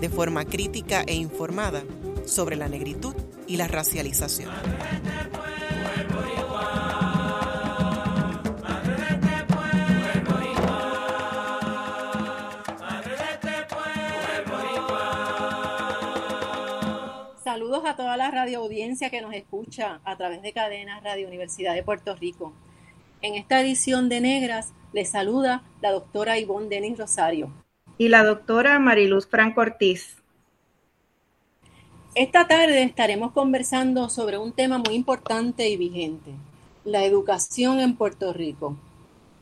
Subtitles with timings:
[0.00, 1.82] de forma crítica e informada
[2.26, 3.14] sobre la negritud
[3.46, 4.50] y la racialización.
[17.42, 21.74] Saludos a toda la radio audiencia que nos escucha a través de cadenas Radio Universidad
[21.74, 22.52] de Puerto Rico.
[23.22, 27.50] En esta edición de Negras les saluda la doctora Ivonne Denis Rosario
[27.98, 30.16] y la doctora Mariluz Franco Ortiz.
[32.14, 36.32] Esta tarde estaremos conversando sobre un tema muy importante y vigente,
[36.84, 38.76] la educación en Puerto Rico.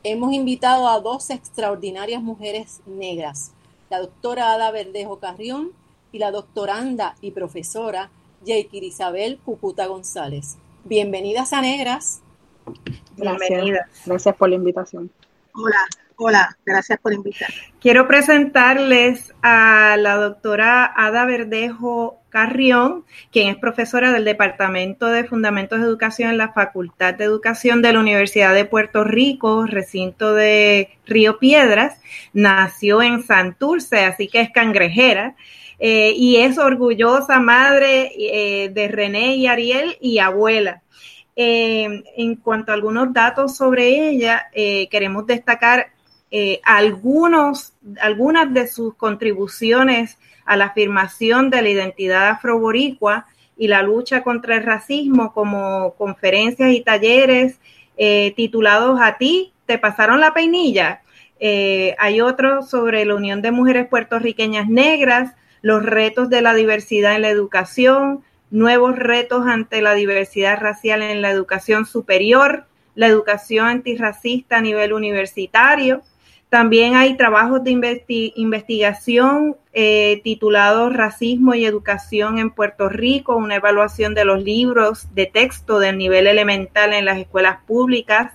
[0.03, 3.53] Hemos invitado a dos extraordinarias mujeres negras,
[3.91, 5.71] la doctora Ada Verdejo Carrión
[6.13, 8.11] y la doctoranda y profesora
[8.47, 10.57] Jaikir Isabel Cucuta González.
[10.85, 12.21] Bienvenidas a Negras.
[13.17, 13.89] Bienvenidas.
[14.05, 15.11] Gracias por la invitación.
[15.55, 15.79] Hola,
[16.17, 17.49] Hola, gracias por invitar.
[17.81, 25.81] Quiero presentarles a la doctora Ada Verdejo Carrión, quien es profesora del Departamento de Fundamentos
[25.81, 30.91] de Educación en la Facultad de Educación de la Universidad de Puerto Rico, recinto de
[31.05, 32.01] Río Piedras.
[32.33, 35.35] Nació en Santurce, así que es cangrejera.
[35.81, 40.83] Eh, y es orgullosa madre eh, de René y Ariel y abuela.
[41.35, 45.94] Eh, en cuanto a algunos datos sobre ella, queremos destacar
[46.37, 53.85] eh, algunos, algunas de sus contribuciones a la afirmación de la identidad afroboricua y la
[53.85, 57.61] lucha contra el racismo, como conferencias y talleres
[57.97, 61.03] eh, titulados A ti, te pasaron la peinilla.
[61.39, 67.15] Eh, hay otros sobre la Unión de Mujeres Puertorriqueñas Negras, los retos de la diversidad
[67.15, 72.67] en la educación, nuevos retos ante la diversidad racial en la educación superior,
[72.97, 76.03] la educación antirracista a nivel universitario,
[76.55, 84.15] también hay trabajos de investigación eh, titulados Racismo y Educación en Puerto Rico, una evaluación
[84.15, 88.35] de los libros de texto del nivel elemental en las escuelas públicas.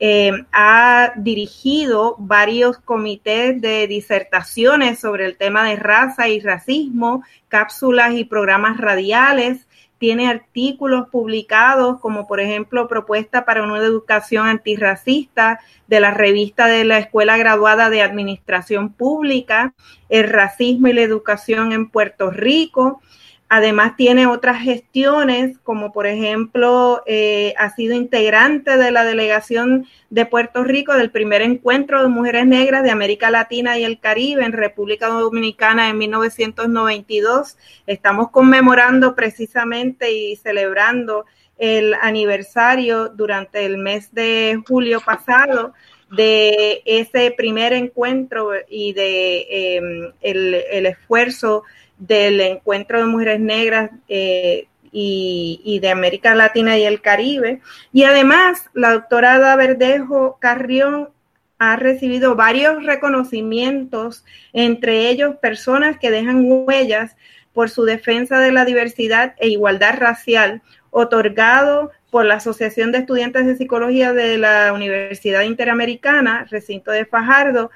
[0.00, 8.12] Eh, ha dirigido varios comités de disertaciones sobre el tema de raza y racismo, cápsulas
[8.12, 9.65] y programas radiales
[9.98, 16.84] tiene artículos publicados, como por ejemplo Propuesta para una educación antirracista de la revista de
[16.84, 19.74] la Escuela Graduada de Administración Pública,
[20.08, 23.00] El racismo y la educación en Puerto Rico.
[23.48, 30.26] Además tiene otras gestiones, como por ejemplo eh, ha sido integrante de la delegación de
[30.26, 34.52] Puerto Rico del primer encuentro de mujeres negras de América Latina y el Caribe en
[34.52, 37.56] República Dominicana en 1992.
[37.86, 41.24] Estamos conmemorando precisamente y celebrando
[41.56, 45.72] el aniversario durante el mes de julio pasado
[46.10, 51.62] de ese primer encuentro y de em, el, el esfuerzo
[51.98, 57.60] del Encuentro de Mujeres Negras eh, y, de América Latina y el Caribe.
[57.92, 61.10] Y además, la doctora Ada Verdejo Carrión
[61.58, 67.16] ha recibido varios reconocimientos, entre ellos personas que dejan huellas
[67.52, 73.46] por su defensa de la diversidad e igualdad racial, otorgado por la Asociación de Estudiantes
[73.46, 77.70] de Psicología de la Universidad Interamericana, recinto de Fajardo,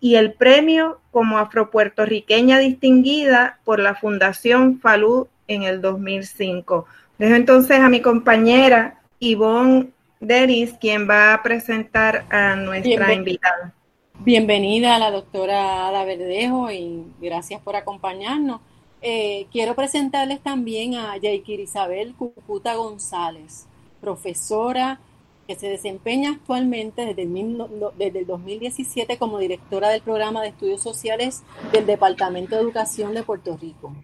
[0.00, 6.86] y el premio como afropuertorriqueña distinguida por la Fundación Falud en el 2005.
[7.18, 9.88] Dejo entonces a mi compañera Ivonne
[10.20, 13.72] Deris, quien va a presentar a nuestra invitada.
[14.20, 18.60] Bienvenida a la doctora Ada Verdejo y gracias por acompañarnos.
[19.02, 23.66] Eh, quiero presentarles también a Yaikir Isabel Cucuta González,
[24.00, 25.00] profesora
[25.46, 31.86] que se desempeña actualmente desde el, 2017 como directora del programa de estudios sociales del
[31.86, 33.94] Departamento de Educación de Puerto Rico.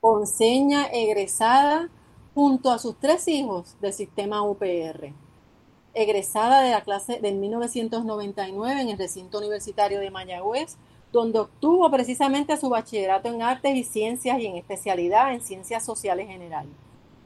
[0.00, 1.88] Conseña egresada
[2.34, 5.12] junto a sus tres hijos del sistema UPR.
[5.94, 10.76] Egresada de la clase del 1999 en el recinto universitario de Mayagüez,
[11.12, 16.26] donde obtuvo precisamente su bachillerato en artes y ciencias y en especialidad en ciencias sociales
[16.26, 16.72] generales.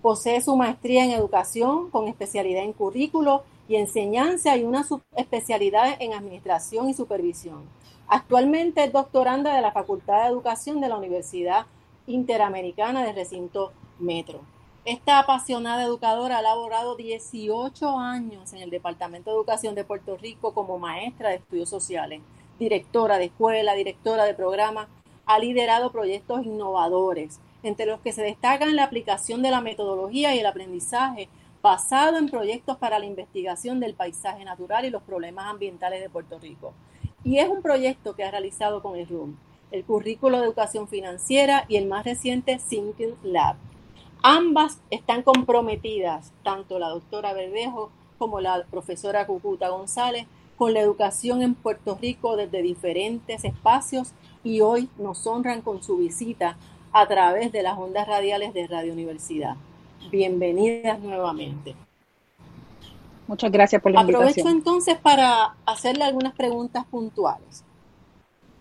[0.02, 6.14] Posee su maestría en educación con especialidad en currículo y enseñanza y una subespecialidad en
[6.14, 7.64] administración y supervisión.
[8.08, 11.66] Actualmente es doctoranda de la Facultad de Educación de la Universidad
[12.06, 14.40] Interamericana de Recinto Metro.
[14.86, 20.54] Esta apasionada educadora ha laborado 18 años en el Departamento de Educación de Puerto Rico
[20.54, 22.22] como maestra de estudios sociales,
[22.58, 24.88] directora de escuela, directora de programa.
[25.26, 30.38] Ha liderado proyectos innovadores, entre los que se destacan la aplicación de la metodología y
[30.38, 31.28] el aprendizaje
[31.68, 36.38] basado en proyectos para la investigación del paisaje natural y los problemas ambientales de Puerto
[36.38, 36.72] Rico.
[37.22, 39.36] Y es un proyecto que ha realizado con el RUM,
[39.70, 43.56] el Currículo de Educación Financiera y el más reciente Thinking Lab.
[44.22, 50.26] Ambas están comprometidas, tanto la doctora Verdejo como la profesora Cucuta González,
[50.56, 54.12] con la educación en Puerto Rico desde diferentes espacios
[54.42, 56.56] y hoy nos honran con su visita
[56.92, 59.56] a través de las ondas radiales de Radio Universidad.
[60.10, 61.76] Bienvenidas nuevamente.
[63.26, 64.30] Muchas gracias por la invitación.
[64.30, 67.62] Aprovecho entonces para hacerle algunas preguntas puntuales.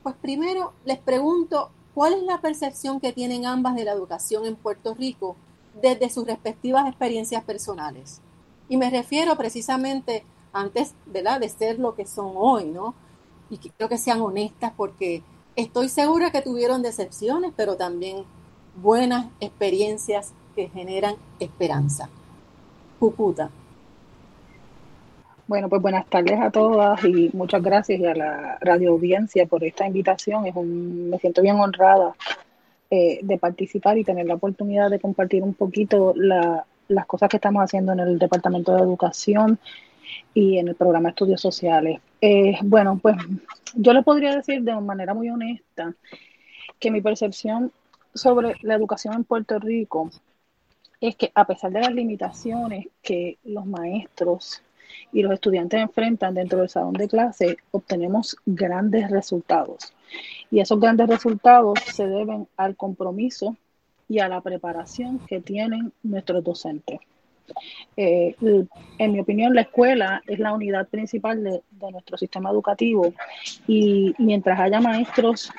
[0.04, 4.58] Pues primero les pregunto, ¿cuál es la percepción que tienen ambas de la educación en
[4.58, 5.38] Puerto Rico
[5.82, 8.22] desde sus respectivas experiencias personales?
[8.68, 11.40] Y me refiero precisamente antes ¿verdad?
[11.40, 12.94] de ser lo que son hoy, ¿no?
[13.50, 15.24] Y quiero que sean honestas porque
[15.56, 18.26] estoy segura que tuvieron decepciones, pero también
[18.76, 22.10] buenas experiencias que generan esperanza.
[22.98, 23.52] Cucuta.
[25.46, 29.86] Bueno, pues buenas tardes a todas y muchas gracias a la radio audiencia por esta
[29.86, 30.46] invitación.
[31.12, 32.16] Me siento bien honrada
[32.90, 37.62] eh, de participar y tener la oportunidad de compartir un poquito las cosas que estamos
[37.64, 39.60] haciendo en el Departamento de Educación
[40.34, 42.00] y en el programa estudios sociales.
[42.20, 43.16] Eh, bueno, pues
[43.76, 45.94] yo le podría decir de manera muy honesta
[46.80, 47.72] que mi percepción
[48.16, 50.10] sobre la educación en Puerto Rico
[51.02, 54.62] es que a pesar de las limitaciones que los maestros
[55.12, 59.94] y los estudiantes enfrentan dentro del salón de clase, obtenemos grandes resultados.
[60.50, 63.56] Y esos grandes resultados se deben al compromiso
[64.10, 67.00] y a la preparación que tienen nuestros docentes.
[67.96, 68.36] Eh,
[68.98, 71.62] en mi opinión, la escuela es la unidad principal de,
[71.92, 73.14] nuestro sistema educativo
[73.68, 75.52] y mientras haya maestros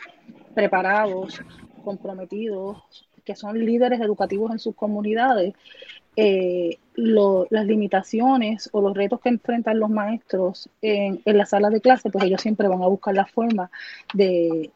[0.54, 1.40] preparados,
[1.84, 5.52] comprometidos, que son líderes educativos en sus comunidades,
[6.16, 12.08] eh, las limitaciones o los retos que enfrentan los maestros en, la sala de clase,
[12.08, 13.70] pues ellos siempre van a buscar la forma
[14.14, 14.70] de,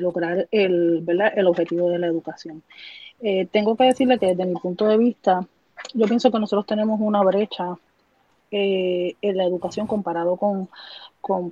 [0.00, 2.64] lograr el, el objetivo de la educación.
[3.20, 5.46] Eh, tengo que decirle que desde mi punto de vista,
[5.94, 7.76] yo pienso que nosotros tenemos una brecha
[8.50, 10.68] eh, en la educación comparado con,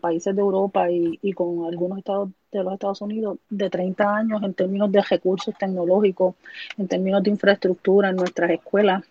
[0.01, 4.43] países de Europa y, y, con algunos estados de los Estados Unidos de 30 años
[4.43, 6.35] en términos de recursos tecnológicos,
[6.77, 9.05] en términos de infraestructura en nuestras escuelas,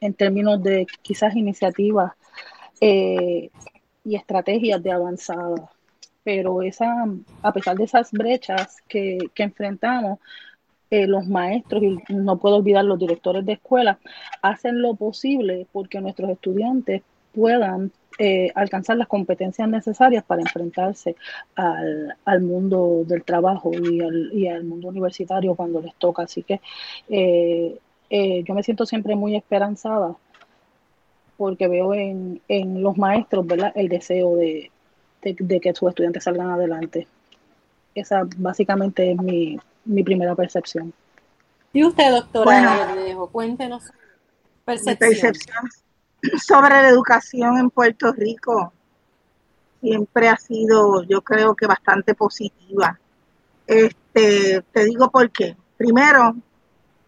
[0.00, 2.12] en términos de quizás iniciativas
[2.80, 3.50] eh,
[4.04, 5.70] y estrategias de avanzada.
[6.22, 7.06] Pero esa,
[7.42, 10.18] a pesar de esas brechas que, que enfrentamos,
[10.90, 13.98] eh, los maestros y no puedo olvidar los directores de escuela
[14.40, 17.02] hacen lo posible porque nuestros estudiantes
[17.34, 21.14] puedan eh, alcanzar las competencias necesarias para enfrentarse
[21.54, 26.22] al, al mundo del trabajo y al, y al, mundo universitario cuando les toca.
[26.22, 26.60] Así que
[27.08, 27.78] eh,
[28.44, 30.16] yo me siento siempre muy esperanzada
[31.36, 33.72] porque veo en, en los maestros ¿verdad?
[33.76, 34.70] el deseo de,
[35.22, 37.06] de que sus estudiantes salgan adelante.
[37.94, 40.92] Esa básicamente es mi, mi primera percepción.
[41.72, 42.96] Y usted, doctora
[43.30, 43.84] cuéntenos
[44.64, 45.34] percepción.
[46.44, 48.72] Sobre la educación en Puerto Rico
[49.80, 52.98] siempre ha sido, yo creo que bastante positiva.
[53.66, 55.56] Este, te digo por qué.
[55.76, 56.34] Primero,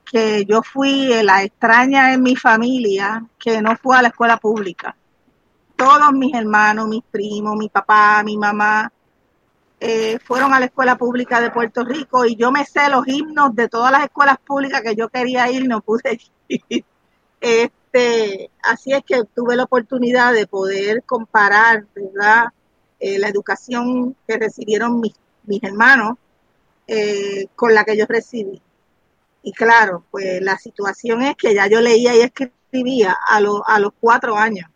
[0.04, 4.96] que yo fui la extraña en mi familia que no fue a la escuela pública.
[5.76, 8.92] Todos mis hermanos, mis primos, mi papá, mi mamá,
[9.78, 13.54] eh, fueron a la escuela pública de Puerto Rico y yo me sé los himnos
[13.54, 16.84] de todas las escuelas públicas que yo quería ir, no pude ir.
[17.40, 17.72] Este,
[18.62, 21.86] así es que tuve la oportunidad de poder comparar.
[23.02, 26.18] Eh, la educación que recibieron mis, mis hermanos
[26.86, 28.60] eh, con la que yo recibí.
[29.42, 33.92] Y claro, pues la situación es que ya yo leía y escribía a, a los
[33.98, 34.68] cuatro años.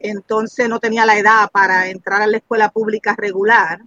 [0.00, 3.80] Entonces no tenía la edad para entrar a la escuela pública regular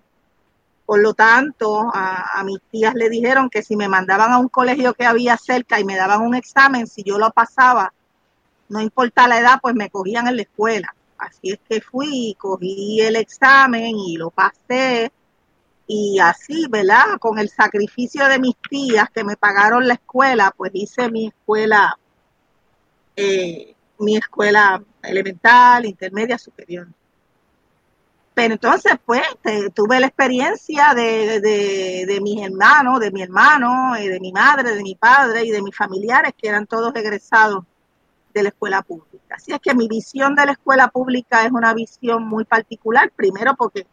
[0.86, 4.94] por lo tanto, a, mis tías le dijeron que si me mandaban a un colegio
[4.94, 7.92] que había cerca y me daban un examen, si yo lo pasaba,
[8.70, 10.96] no importa la edad, pues me cogían en la escuela.
[11.18, 15.12] Así es que fui, cogí el examen y lo pasé.
[15.88, 17.20] Y así, ¿verdad?
[17.20, 21.98] Con el sacrificio de mis tías que me pagaron la escuela, pues hice mi escuela
[23.16, 26.88] eh, mi escuela elemental, intermedia, superior.
[28.34, 29.22] Pero entonces, pues,
[29.74, 34.76] tuve la experiencia de, de, de, mis hermanos, de mi hermano, eh, de mi madre,
[34.76, 37.64] de mi padre y de mis familiares, que eran todos egresados
[38.36, 39.36] de la escuela pública.
[39.36, 43.56] Así es que mi visión de la escuela pública es una visión muy particular, primero
[43.56, 43.88] porque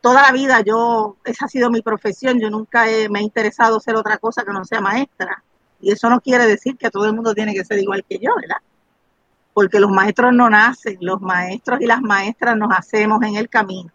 [0.00, 3.94] toda la vida yo, esa ha sido mi profesión, yo nunca me he interesado ser
[3.96, 5.44] otra cosa que no sea maestra.
[5.80, 8.34] Y eso no quiere decir que todo el mundo tiene que ser igual que yo,
[8.34, 8.58] ¿verdad?
[9.54, 13.90] porque los maestros no nacen, los maestros y las maestras nos hacemos en el camino.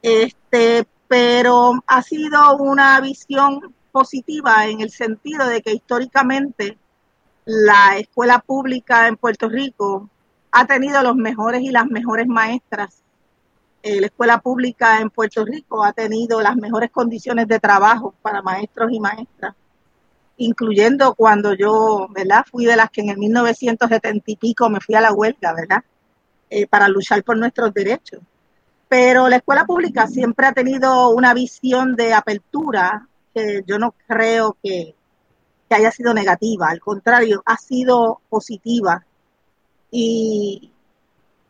[0.00, 6.78] Este, pero ha sido una visión positiva en el sentido de que históricamente
[7.50, 10.10] la escuela pública en Puerto Rico
[10.52, 13.02] ha tenido los mejores y las mejores maestras.
[13.82, 18.42] Eh, la escuela pública en Puerto Rico ha tenido las mejores condiciones de trabajo para
[18.42, 19.54] maestros y maestras
[20.38, 22.44] incluyendo cuando yo, ¿verdad?
[22.48, 25.82] Fui de las que en el 1970 y pico me fui a la huelga, ¿verdad?
[26.48, 28.20] Eh, para luchar por nuestros derechos.
[28.88, 34.56] Pero la escuela pública siempre ha tenido una visión de apertura que yo no creo
[34.62, 34.94] que,
[35.68, 39.04] que haya sido negativa, al contrario, ha sido positiva.
[39.90, 40.72] Y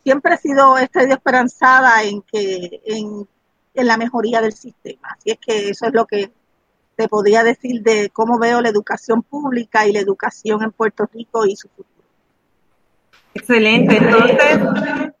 [0.03, 3.27] siempre he sido, estoy esperanzada en que en,
[3.73, 5.09] en la mejoría del sistema.
[5.17, 6.31] Así es que eso es lo que
[6.95, 11.45] te podría decir de cómo veo la educación pública y la educación en Puerto Rico
[11.45, 11.87] y su futuro.
[13.33, 13.97] Excelente.
[13.97, 15.13] Entonces,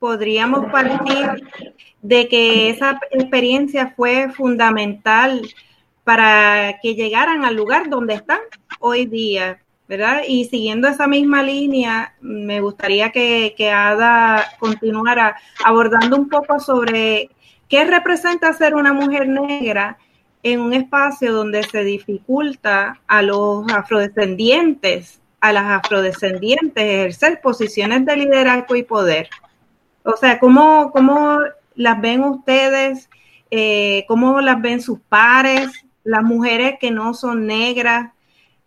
[0.00, 1.28] podríamos partir
[2.02, 5.42] de que esa experiencia fue fundamental
[6.04, 8.40] para que llegaran al lugar donde están
[8.78, 10.22] hoy día, ¿verdad?
[10.26, 17.30] Y siguiendo esa misma línea, me gustaría que, que Ada continuara abordando un poco sobre
[17.68, 19.98] qué representa ser una mujer negra
[20.42, 28.16] en un espacio donde se dificulta a los afrodescendientes, a las afrodescendientes ejercer posiciones de
[28.16, 29.28] liderazgo y poder.
[30.02, 31.40] O sea, ¿cómo, cómo
[31.74, 33.08] las ven ustedes?
[33.50, 35.68] Eh, ¿Cómo las ven sus pares?
[36.10, 38.12] Las mujeres que no son negras.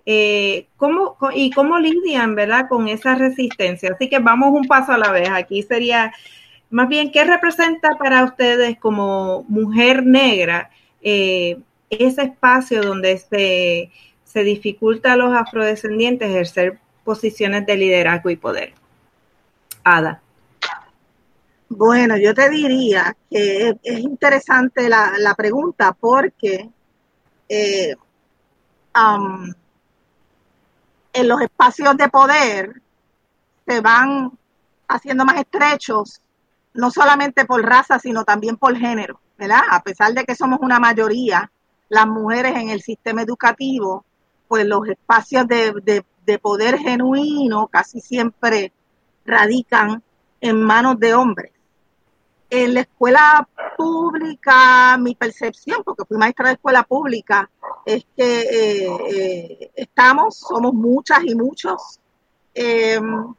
[0.05, 2.67] Eh, ¿cómo, y cómo lidian, ¿verdad?
[2.67, 3.91] Con esa resistencia.
[3.93, 5.29] Así que vamos un paso a la vez.
[5.29, 6.13] Aquí sería,
[6.69, 10.69] más bien, ¿qué representa para ustedes como mujer negra
[11.01, 11.57] eh,
[11.89, 13.91] ese espacio donde se,
[14.23, 18.73] se dificulta a los afrodescendientes ejercer posiciones de liderazgo y poder.
[19.83, 20.21] Ada.
[21.69, 26.69] Bueno, yo te diría que es interesante la, pregunta porque
[27.50, 27.95] eh,
[31.13, 32.81] en los espacios de poder
[33.67, 34.31] se van
[34.88, 36.21] haciendo más estrechos,
[36.73, 39.19] no solamente por raza, sino también por género.
[39.69, 41.51] A pesar de que somos una mayoría,
[41.89, 44.05] las mujeres en el sistema educativo,
[44.47, 46.03] pues los espacios de,
[46.41, 48.71] poder genuino casi siempre
[49.25, 50.01] radican
[50.41, 51.51] en manos de hombres.
[52.55, 57.50] En la escuela pública, mi percepción, porque fui maestra de escuela pública,
[57.83, 62.00] es que eh, eh, estamos, somos muchas y muchos,
[62.53, 63.33] em,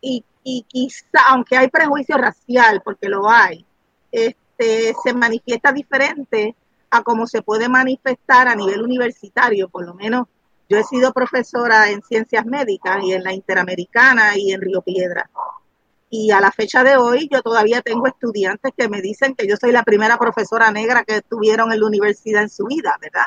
[0.00, 3.66] y, y, quizá, aunque hay prejuicio racial, porque lo hay,
[4.10, 6.56] este, se manifiesta diferente
[6.88, 10.26] a cómo se puede manifestar a nivel universitario, por lo menos
[10.70, 15.28] yo he sido profesora en ciencias médicas y en la Interamericana y en Río Piedra.
[16.10, 19.56] Y a la fecha de hoy yo todavía tengo estudiantes que me dicen que yo
[19.56, 23.26] soy la primera profesora negra que tuvieron en la universidad en su vida, ¿verdad?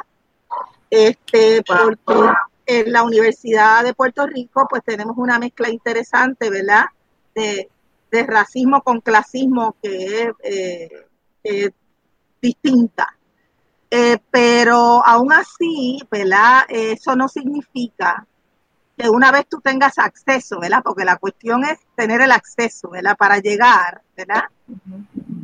[0.89, 2.33] Este, porque
[2.65, 6.85] en la Universidad de Puerto Rico pues tenemos una mezcla interesante, ¿verdad?
[7.35, 7.69] De,
[8.11, 10.99] de racismo con clasismo que es
[11.43, 11.71] eh,
[12.41, 13.17] distinta.
[13.89, 16.65] Eh, pero aún así, ¿verdad?
[16.67, 18.25] Eso no significa
[18.97, 20.81] que una vez tú tengas acceso, ¿verdad?
[20.83, 23.15] Porque la cuestión es tener el acceso, ¿verdad?
[23.15, 24.45] Para llegar, ¿verdad?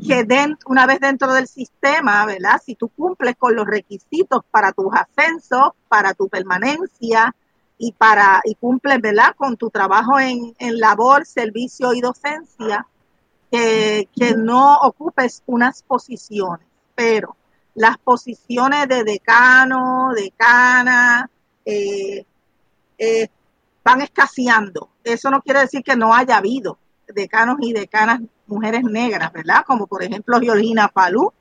[0.05, 0.25] Que
[0.65, 2.61] una vez dentro del sistema, ¿verdad?
[2.65, 7.35] Si tú cumples con los requisitos para tus ascensos, para tu permanencia
[7.77, 9.35] y para y cumples, ¿verdad?
[9.37, 12.87] Con tu trabajo en, en labor, servicio y docencia,
[13.53, 17.35] que, no ocupes unas posiciones, pero
[17.75, 21.29] las posiciones de decano, decana,
[21.63, 22.25] eh,
[22.97, 23.27] eh,
[23.83, 24.89] van escaseando.
[25.03, 29.63] Eso no quiere decir que no haya habido decanos y decanas mujeres negras, ¿verdad?
[29.65, 31.31] Como por ejemplo Violina Falú,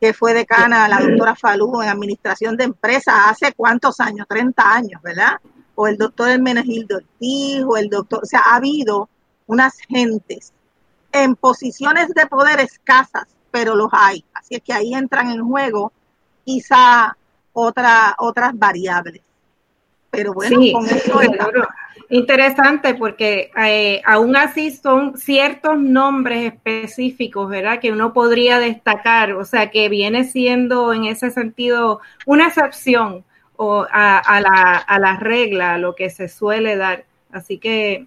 [0.00, 5.02] que fue decana, la doctora Falú en administración de empresas hace cuántos años, 30 años,
[5.02, 5.38] ¿verdad?
[5.74, 9.08] O el doctor Hermenegildo Ortiz, o el doctor, o sea, ha habido
[9.46, 10.52] unas gentes
[11.12, 14.24] en posiciones de poder escasas, pero los hay.
[14.32, 15.92] Así es que ahí entran en juego
[16.44, 17.16] quizá
[17.52, 19.22] otra, otras variables.
[20.10, 21.20] Pero bueno, con eso
[22.12, 27.78] Interesante porque eh, aún así son ciertos nombres específicos, ¿verdad?
[27.78, 33.24] Que uno podría destacar, o sea, que viene siendo en ese sentido una excepción
[33.54, 37.04] o a, la, a la regla, a lo que se suele dar.
[37.30, 38.06] Así que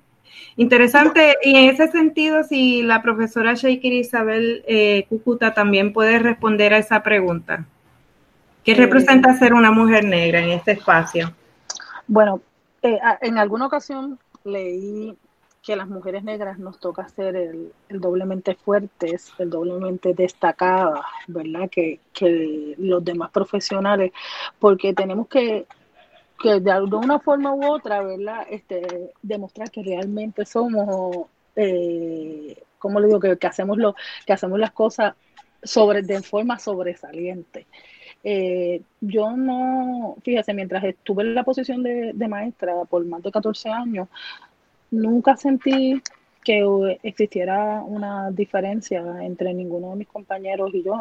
[0.58, 1.38] interesante.
[1.42, 6.80] Y en ese sentido, si la profesora Sheikir Isabel eh, Cucuta también puede responder a
[6.80, 7.66] esa pregunta.
[8.66, 11.34] ¿Qué representa ser una mujer negra en este espacio?
[12.08, 12.42] Bueno,
[12.82, 15.18] eh, en alguna ocasión leí
[15.64, 21.70] que las mujeres negras nos toca ser el, doblemente fuertes, el doblemente destacadas, ¿verdad?
[21.70, 24.12] Que, que los demás profesionales,
[24.60, 25.66] porque tenemos que,
[26.42, 28.46] que de alguna forma u otra, ¿verdad?
[28.50, 33.22] Este, demostrar que realmente somos, eh, ¿cómo le digo?
[33.22, 33.96] Que, que, hacemos lo,
[34.26, 35.16] que hacemos las cosas
[35.64, 37.68] sobre, de forma sobresaliente.
[38.24, 43.70] Eh, yo no, fíjese, mientras estuve en la posición de, maestra por más de 14
[43.70, 44.08] años,
[44.92, 46.02] nunca sentí
[46.44, 50.96] que existiera una diferencia entre ninguno de mis compañeros y yo,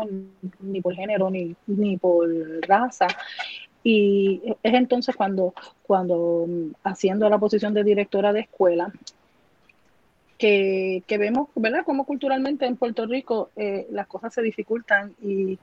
[0.61, 2.29] ni por género, ni, ni por
[2.67, 3.09] raza.
[3.85, 6.47] Y es entonces cuando, cuando
[6.85, 8.93] haciendo la posición de directora de escuela,
[10.39, 15.59] que, que vemos, ¿verdad?, cómo culturalmente en Puerto Rico eh, las cosas se dificultan y,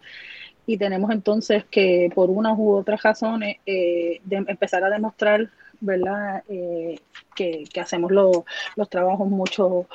[0.69, 5.49] y tenemos entonces que por unas u otras razones eh, de empezar a demostrar
[5.79, 6.99] verdad eh,
[7.35, 9.87] que, hacemos los trabajos mucho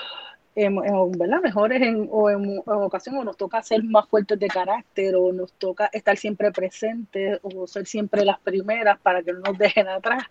[0.57, 1.41] ¿verdad?
[1.45, 5.53] mejores en, o en, ocasión o nos toca ser más fuertes de carácter o nos
[5.53, 10.25] toca estar siempre presentes o ser siempre las primeras para que no nos dejen atrás.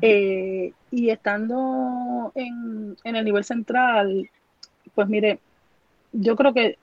[0.00, 4.30] Eh, y estando en, en el nivel central
[4.94, 5.40] pues mire
[6.12, 6.78] yo creo que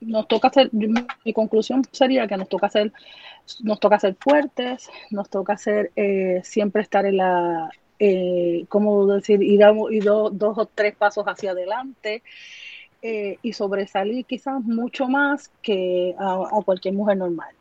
[0.00, 2.92] nos toca hacer, mi conclusión sería que nos toca hacer,
[3.60, 9.42] nos toca ser fuertes, nos toca hacer eh, siempre estar en la, eh, ¿cómo decir?
[9.42, 9.60] Ir,
[10.04, 12.22] dos o tres pasos hacia adelante
[13.02, 17.54] eh, y sobresalir quizás mucho más que a, cualquier mujer normal.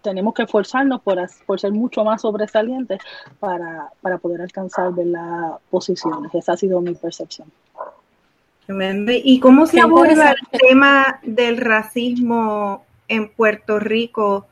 [0.00, 2.98] Tenemos que esforzarnos por, por ser mucho más sobresalientes
[3.38, 6.34] para, para poder alcanzar de las posiciones.
[6.34, 7.52] Esa ha sido mi percepción.
[8.68, 14.48] ¿Y cómo se aborda el tema del racismo en Puerto Rico,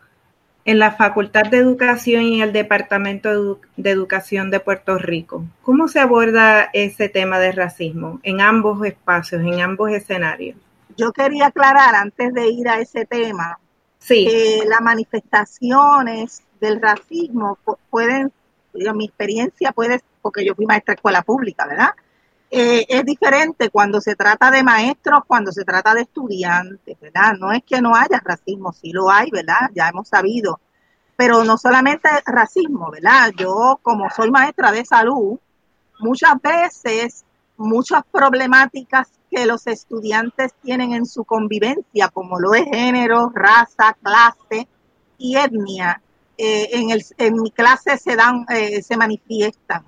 [0.65, 5.45] en la Facultad de Educación y en el Departamento de Educación de Puerto Rico?
[5.63, 10.57] ¿Cómo se aborda ese tema del racismo en ambos espacios, en ambos escenarios?
[10.97, 13.59] Yo quería aclarar antes de ir a ese tema
[14.07, 17.59] que las manifestaciones del racismo
[17.91, 18.31] pueden,
[18.73, 21.91] mi experiencia puede, porque yo fui maestra de escuela pública, ¿verdad?
[22.57, 27.33] Eh, es diferente cuando se trata de maestros, cuando se trata de estudiantes, ¿verdad?
[27.37, 29.73] No es que no haya racismo, sí lo hay, ¿verdad?
[29.75, 30.61] Ya hemos sabido.
[31.17, 33.33] Pero no solamente racismo, ¿verdad?
[33.37, 35.37] Yo, como soy maestra de salud,
[35.99, 37.25] muchas veces,
[37.57, 44.69] muchas problemáticas que los estudiantes tienen en su convivencia, como lo de género, raza, clase
[45.19, 46.01] y etnia,
[46.39, 49.83] eh, en, el, en mi clase se dan, eh, se manifiestan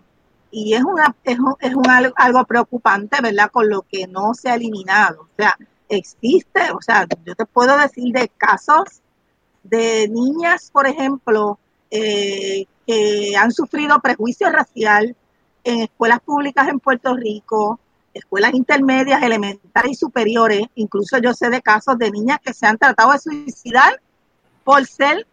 [0.59, 1.85] y es, una, es, un, es un,
[2.16, 3.51] algo preocupante, ¿verdad?
[3.51, 5.25] Con lo que no se ha eliminado.
[5.25, 5.55] O sea,
[5.87, 9.03] existe, o sea, yo te puedo decir de casos
[9.62, 11.59] de niñas, por ejemplo,
[11.90, 15.14] eh, que han sufrido prejuicio racial
[15.62, 17.79] en escuelas públicas en Puerto Rico,
[18.14, 20.62] escuelas intermedias, elementales y superiores.
[20.77, 24.01] Incluso yo sé de casos de niñas que se han tratado de suicidar
[24.64, 25.27] por ser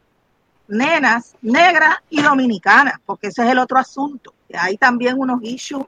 [0.68, 5.86] nenas negras y dominicanas, porque ese es el otro asunto hay también unos issues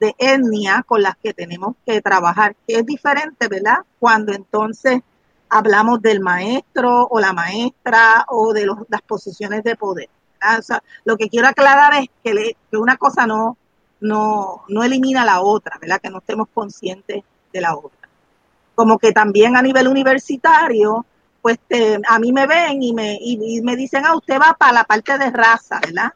[0.00, 3.78] de etnia con las que tenemos que trabajar, que es diferente, ¿verdad?
[3.98, 5.00] Cuando entonces
[5.48, 10.08] hablamos del maestro o la maestra o de las posiciones de poder.
[10.58, 13.56] O sea, lo que quiero aclarar es que, una cosa no,
[14.00, 16.00] no, no elimina la otra, ¿verdad?
[16.02, 17.22] Que no estemos conscientes
[17.52, 18.08] de la otra.
[18.74, 21.06] Como que también a nivel universitario,
[21.40, 21.58] pues
[22.08, 25.16] a mí me ven y me, y me dicen, ah, usted va para la parte
[25.16, 26.12] de raza, ¿verdad?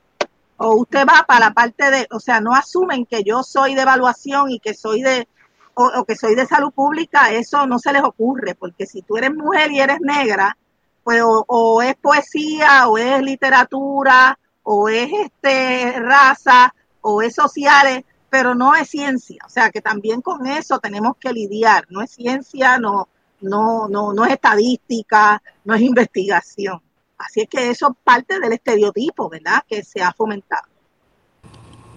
[0.59, 3.83] O usted va para la parte de, o sea, no asumen que yo soy de
[3.83, 5.29] evaluación y que soy de,
[5.75, 9.33] o, que soy de salud pública, eso no se les ocurre, porque si tú eres
[9.33, 10.57] mujer y eres negra,
[11.05, 18.55] pues o, es poesía, o es literatura, o es este raza, o es sociales, pero
[18.55, 19.43] no es ciencia.
[19.47, 21.87] O sea que también con eso tenemos que lidiar.
[21.89, 23.09] No es ciencia, no,
[23.41, 26.83] no, no, no es estadística, no es investigación.
[27.19, 30.63] Así es que eso parte del estereotipo, ¿verdad?, que se ha fomentado.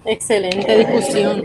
[0.04, 1.42] Excelente discusión.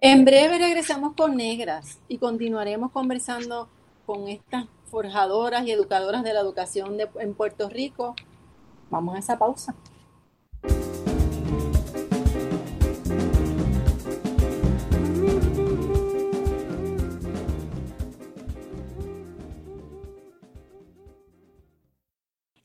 [0.00, 3.68] En breve regresamos con Negras y continuaremos conversando
[4.06, 8.16] con estas forjadoras y educadoras de la educación en Puerto Rico.
[8.88, 9.74] Vamos a esa pausa.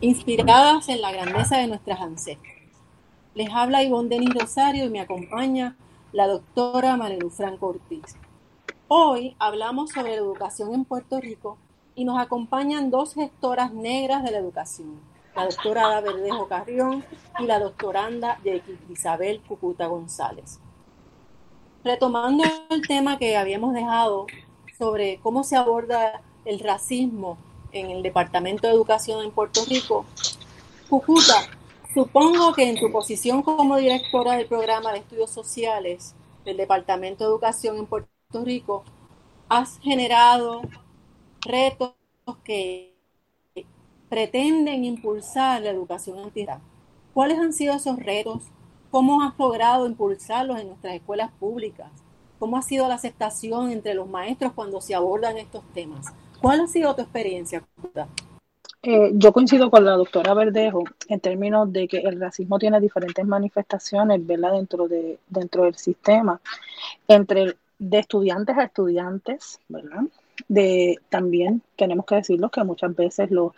[0.00, 2.56] inspiradas en la grandeza de nuestras ancestras.
[3.34, 5.76] Les habla Ivonne Denis Rosario y me acompaña
[6.12, 8.16] la doctora Marilu Franco Ortiz.
[8.88, 11.58] Hoy hablamos sobre la educación en Puerto Rico
[11.94, 14.98] y nos acompañan dos gestoras negras de la educación,
[15.36, 17.04] la doctora Ada Verdejo Carrión
[17.38, 18.38] y la doctoranda
[18.88, 20.60] Isabel Cucuta González.
[21.84, 24.26] Retomando el tema que habíamos dejado
[24.78, 27.36] sobre cómo se aborda el racismo
[27.72, 30.04] en el Departamento de Educación en Puerto Rico.
[30.88, 31.48] Cucuta,
[31.94, 37.30] supongo que en tu posición como directora del programa de estudios sociales del Departamento de
[37.30, 38.10] Educación en Puerto
[38.44, 38.84] Rico,
[39.48, 40.62] has generado
[41.42, 41.94] retos
[42.44, 42.94] que
[44.08, 46.60] pretenden impulsar la educación antirracista.
[47.14, 48.42] ¿Cuáles han sido esos retos?
[48.90, 51.90] ¿Cómo has logrado impulsarlos en nuestras escuelas públicas?
[52.38, 56.06] ¿Cómo ha sido la aceptación entre los maestros cuando se abordan estos temas?
[56.40, 57.62] ¿Cuál ha sido tu experiencia?
[58.82, 63.26] Eh, yo coincido con la doctora Verdejo en términos de que el racismo tiene diferentes
[63.26, 64.52] manifestaciones ¿verdad?
[64.52, 66.40] Dentro, de, dentro del sistema,
[67.06, 70.04] entre de estudiantes a estudiantes, ¿verdad?
[70.48, 73.52] De, también tenemos que decirlo que muchas veces los,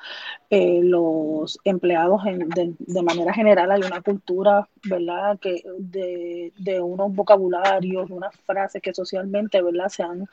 [0.50, 5.38] eh, los empleados de, manera general hay una cultura, ¿verdad?
[5.38, 9.88] Que de, de unos vocabularios, unas frases que socialmente, ¿verdad?
[9.88, 10.28] Se han,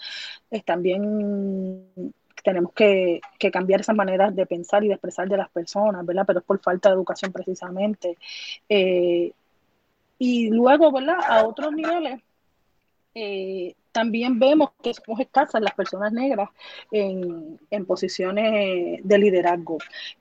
[0.49, 3.21] están bien tenemos que,
[3.51, 6.23] cambiar esas maneras de pensar y de expresar de las personas, ¿verdad?
[6.25, 8.17] Pero es por falta de educación precisamente.
[8.67, 9.31] Eh,
[10.17, 11.17] y luego, ¿verdad?
[11.27, 12.21] A otros niveles,
[13.15, 16.49] eh, también vemos que somos escasas las personas negras
[16.91, 19.77] en, posiciones de liderazgo.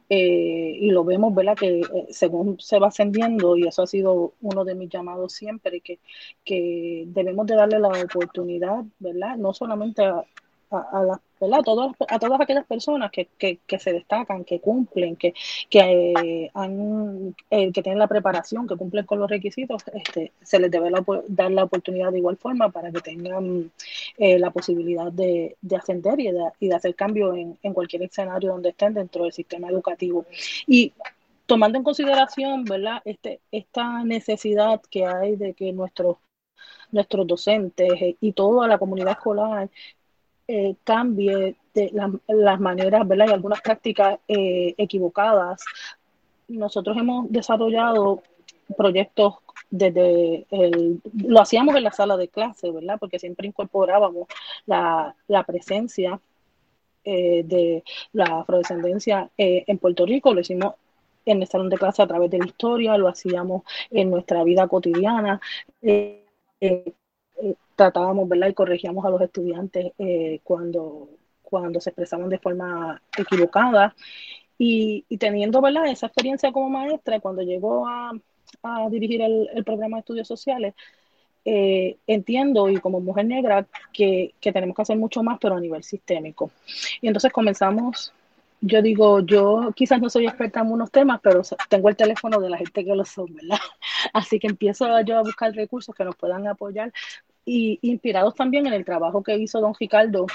[0.09, 1.57] Eh, y lo vemos, ¿verdad?
[1.57, 5.99] Que según se va ascendiendo, y eso ha sido uno de mis llamados siempre, que,
[7.09, 9.37] debemos de darle la oportunidad, ¿verdad?
[9.37, 10.25] No solamente a,
[10.71, 15.35] a, a, a, todas, a todas aquellas personas que, que, se destacan, que cumplen, que,
[15.71, 20.59] que, eh, han, eh, que tienen la preparación, que cumplen con los requisitos, este, se
[20.59, 20.91] les debe
[21.29, 23.71] dar la oportunidad de igual forma para que tengan
[24.17, 28.03] eh, la posibilidad de, de ascender y de, y de hacer cambio en, en cualquier
[28.03, 30.27] escenario donde estén dentro del sistema educativo.
[30.67, 30.93] Y
[31.47, 33.01] tomando en consideración, ¿verdad?
[33.05, 36.17] Este, esta necesidad que hay de que nuestros
[36.91, 39.71] nuestros docentes y toda la comunidad escolar
[40.51, 41.93] eh, cambie de
[42.27, 43.27] las maneras, ¿verdad?
[43.29, 45.63] Y algunas prácticas eh, equivocadas.
[46.49, 48.23] Nosotros hemos desarrollado
[48.75, 49.35] proyectos
[49.71, 52.97] desde el, lo hacíamos en la sala de clase, ¿verdad?
[52.99, 54.27] Porque siempre incorporábamos
[54.65, 55.15] la,
[55.47, 56.19] presencia
[57.05, 57.85] eh, de
[58.15, 60.77] la afrodescendencia en Puerto Rico, lo hicimos
[61.27, 64.67] en el salón de clase a través de la historia, lo hacíamos en nuestra vida
[64.67, 65.43] cotidiana
[67.79, 68.49] tratábamos, ¿verdad?
[68.49, 71.11] Y corregíamos a los estudiantes eh, cuando,
[71.43, 73.95] cuando se expresaban de forma equivocada.
[74.59, 75.87] Y, teniendo, ¿verdad?
[75.87, 78.11] Esa experiencia como maestra, cuando llegó a,
[78.91, 80.75] dirigir el, programa de estudios sociales,
[81.45, 85.61] eh, entiendo y como mujer negra que, que, tenemos que hacer mucho más, pero a
[85.61, 86.51] nivel sistémico.
[87.01, 88.13] Y entonces comenzamos,
[88.61, 92.51] yo digo, yo quizás no soy experta en unos temas, pero tengo el teléfono de
[92.51, 93.61] la gente que lo son, ¿verdad?
[94.13, 96.93] Así que empiezo yo a buscar recursos que nos puedan apoyar
[97.49, 100.27] y inspirados también en el trabajo que hizo don Ricardo,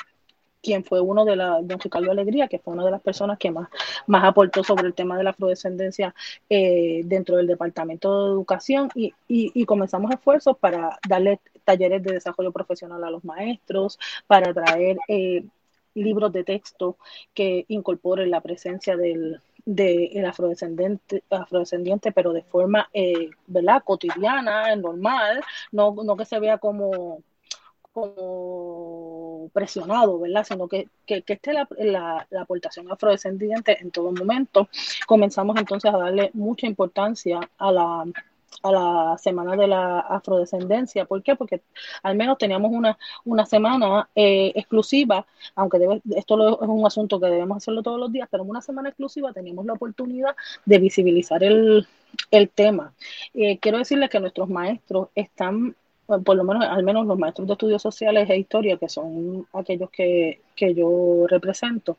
[0.63, 3.51] quien fue uno de la, don Ricardo Alegría, que fue una de las personas que
[3.51, 3.69] más,
[4.07, 6.15] más aportó sobre el tema de la afrodescendencia
[6.49, 12.51] eh, dentro del Departamento de Educación y, y, comenzamos esfuerzos para darle talleres de desarrollo
[12.51, 15.43] profesional a los maestros, para traer eh,
[15.93, 16.97] libros de texto
[17.35, 23.83] que incorporen la presencia del, del afrodescendiente, afrodescendiente, pero de forma, eh, ¿verdad?
[23.83, 27.23] Cotidiana, normal, no, no que se vea como,
[27.93, 30.45] como presionado, ¿verdad?
[30.45, 34.67] Sino que, que, que esté la, la, la, aportación afrodescendiente en todo momento.
[35.07, 38.05] Comenzamos entonces a darle mucha importancia a la
[38.61, 41.05] a la semana de la afrodescendencia.
[41.05, 41.35] ¿Por qué?
[41.35, 41.61] Porque
[42.03, 47.27] al menos teníamos una, una semana eh, exclusiva, aunque debe, esto es un asunto que
[47.27, 50.35] debemos hacerlo todos los días, pero en una semana exclusiva teníamos la oportunidad
[50.65, 51.87] de visibilizar el,
[52.31, 52.93] el tema.
[53.33, 57.53] Eh, quiero decirles que nuestros maestros están por lo menos, al menos los maestros de
[57.53, 61.97] estudios sociales e historia, que son aquellos que, que yo represento,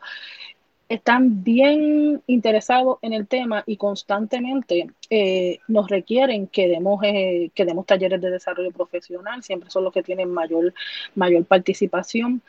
[0.94, 7.64] están bien interesados en el tema y constantemente eh, nos requieren que demos, eh, que
[7.64, 10.74] demos talleres de desarrollo profesional, siempre son los que tienen mayor,
[11.14, 12.42] mayor participación.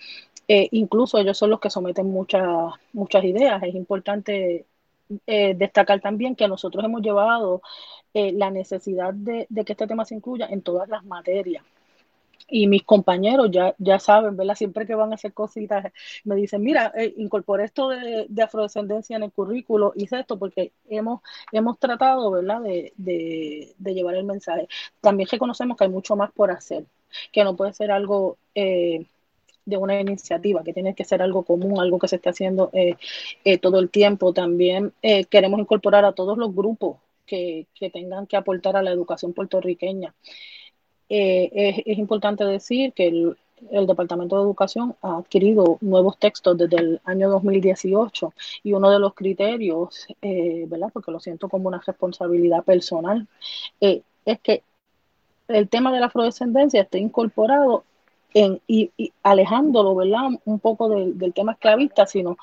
[0.47, 2.45] Eh, incluso ellos son los que someten muchas,
[2.93, 3.62] muchas ideas.
[3.63, 4.65] Es importante
[5.27, 7.62] destacar también que nosotros hemos llevado
[8.13, 11.63] la necesidad de que este tema se incluya en todas las materias
[12.47, 14.55] y mis compañeros ya, ya saben, ¿verdad?
[14.55, 15.91] Siempre que van a hacer cositas,
[16.23, 21.21] me dicen, mira, eh, incorporé esto de, afrodescendencia en el currículo, hice esto porque hemos,
[21.51, 24.67] hemos tratado, ¿verdad?, de, de, llevar el mensaje.
[25.01, 26.85] También reconocemos que hay mucho más por hacer,
[27.31, 29.05] que no puede ser algo eh,
[29.65, 33.57] de una iniciativa, que tiene que ser algo común, algo que se esté haciendo eh,
[33.59, 34.33] todo el tiempo.
[34.33, 34.93] También
[35.29, 40.13] queremos incorporar a todos los grupos que, que tengan que aportar a la educación puertorriqueña.
[41.09, 43.37] Eh, es, importante decir que el,
[43.87, 49.13] Departamento de Educación ha adquirido nuevos textos desde el año 2018 y uno de los
[49.13, 50.89] criterios, eh, ¿verdad?
[50.93, 53.27] Porque lo siento como una responsabilidad personal,
[53.79, 54.61] eh, es que
[55.47, 57.85] el tema de la afrodescendencia esté incorporado
[58.33, 58.91] en, y,
[59.23, 60.29] alejándolo, ¿verdad?
[60.43, 62.37] Un poco del tema esclavista, sino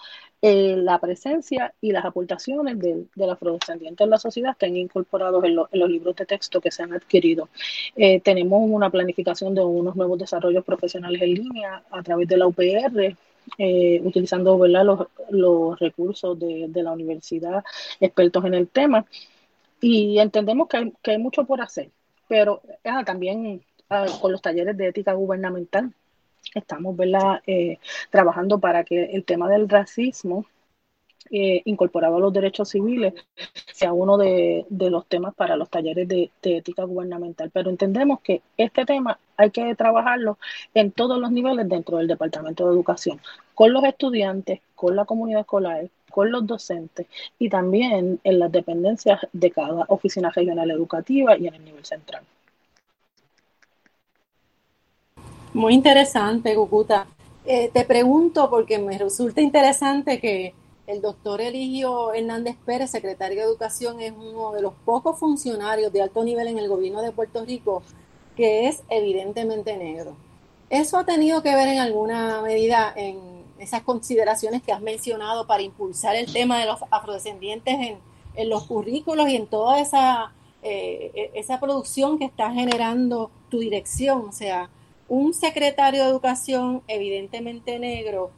[0.44, 5.54] eh, la presencia y las aportaciones del, del afrodescendiente en la sociedad están incorporados en,
[5.54, 7.48] los libros de texto que se han adquirido.
[7.94, 12.48] Eh, tenemos una planificación de unos nuevos desarrollos profesionales en línea a través de la
[12.48, 13.16] UPR,
[13.58, 17.62] eh, utilizando Los, los, recursos de, de, la universidad,
[18.00, 19.06] expertos en el tema,
[19.80, 21.90] y entendemos que hay, que hay mucho por hacer,
[22.28, 25.92] pero ah, también ah, con los talleres de ética gubernamental
[26.54, 26.96] estamos
[27.46, 27.78] eh,
[28.10, 30.46] trabajando para que el tema del racismo
[31.30, 33.14] eh, incorporado a los derechos civiles
[33.72, 37.50] sea uno de, los temas para los talleres de, ética gubernamental.
[37.50, 40.38] Pero entendemos que este tema hay que trabajarlo
[40.74, 43.20] en todos los niveles dentro del Departamento de Educación,
[43.54, 47.06] con los estudiantes, con la comunidad escolar, con los docentes
[47.38, 52.24] y también en las dependencias de cada oficina regional educativa y en el nivel central.
[55.54, 57.06] Muy interesante, Cucuta.
[57.44, 60.54] Eh, te pregunto porque me resulta interesante que
[60.86, 66.00] el doctor Eligio Hernández Pérez, secretario de Educación, es uno de los pocos funcionarios de
[66.00, 67.82] alto nivel en el gobierno de Puerto Rico
[68.34, 70.16] que es evidentemente negro.
[70.70, 73.18] ¿Eso ha tenido que ver en alguna medida en
[73.58, 77.98] esas consideraciones que has mencionado para impulsar el tema de los afrodescendientes en,
[78.36, 84.28] en los currículos y en toda esa, eh, esa producción que está generando tu dirección?
[84.30, 84.70] O sea,
[85.12, 88.30] un secretario de educación, evidentemente negro,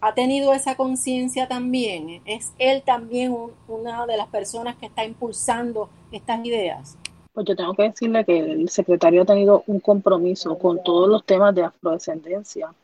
[0.00, 2.20] ha tenido esa conciencia también.
[2.24, 3.32] ¿Es él también
[3.68, 6.98] una de las personas que está impulsando estas ideas?
[7.32, 11.24] Pues yo tengo que decirle que el secretario ha tenido un compromiso con todos los
[11.24, 12.74] temas de afrodescendencia,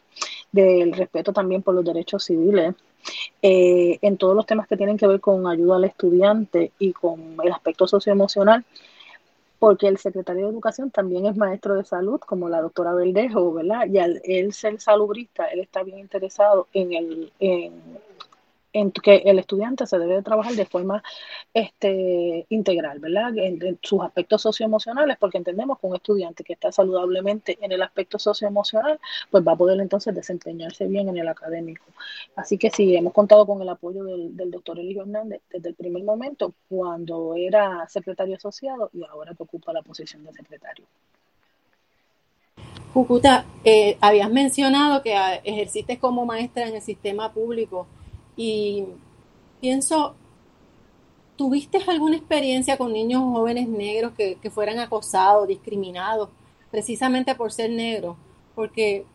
[0.53, 2.77] del respeto también por los derechos civiles,
[3.43, 7.37] eh, en todos los temas que tienen que ver con ayuda al estudiante y con
[7.43, 8.65] el aspecto socioemocional
[9.59, 13.87] porque el secretario de Educación también es maestro de salud, como la doctora Verdejo, ¿verdad?
[13.87, 17.73] Y al él ser salubrista, él está bien interesado en el, en,
[18.77, 21.03] en que el estudiante se debe trabajar de forma
[21.55, 23.33] este, integral, ¿verdad?
[23.39, 28.19] En, sus aspectos socioemocionales, porque entendemos que un estudiante que está saludablemente en el aspecto
[28.19, 31.87] socioemocional, pues va a poder entonces desempeñarse bien en el académico.
[32.35, 36.05] Así que sí, hemos contado con el apoyo del, doctor Eligio Hernández desde el primer
[36.05, 40.85] momento, cuando era secretario asociado y ahora que ocupa la posición de secretario.
[42.93, 47.87] Jucuta, eh, habías mencionado que ah, ejerciste como maestra en el sistema público.
[48.37, 48.85] Y
[49.61, 50.15] pienso,
[51.37, 56.29] ¿tuviste alguna experiencia con niños jóvenes negros que, fueran acosados, discriminados,
[56.71, 58.17] precisamente por ser negros?
[58.55, 59.07] Porque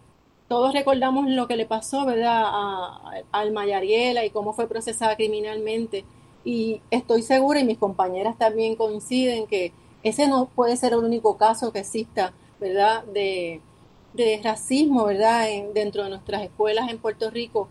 [0.48, 6.04] todos recordamos lo que le pasó, ¿verdad?, a, Alma y cómo fue procesada criminalmente.
[6.44, 9.72] Y estoy segura, y mis compañeras también coinciden, que
[10.04, 13.62] ese no puede ser el único caso que exista, ¿verdad?, de,
[14.44, 17.70] racismo, ¿verdad?, dentro de nuestras escuelas en Puerto Rico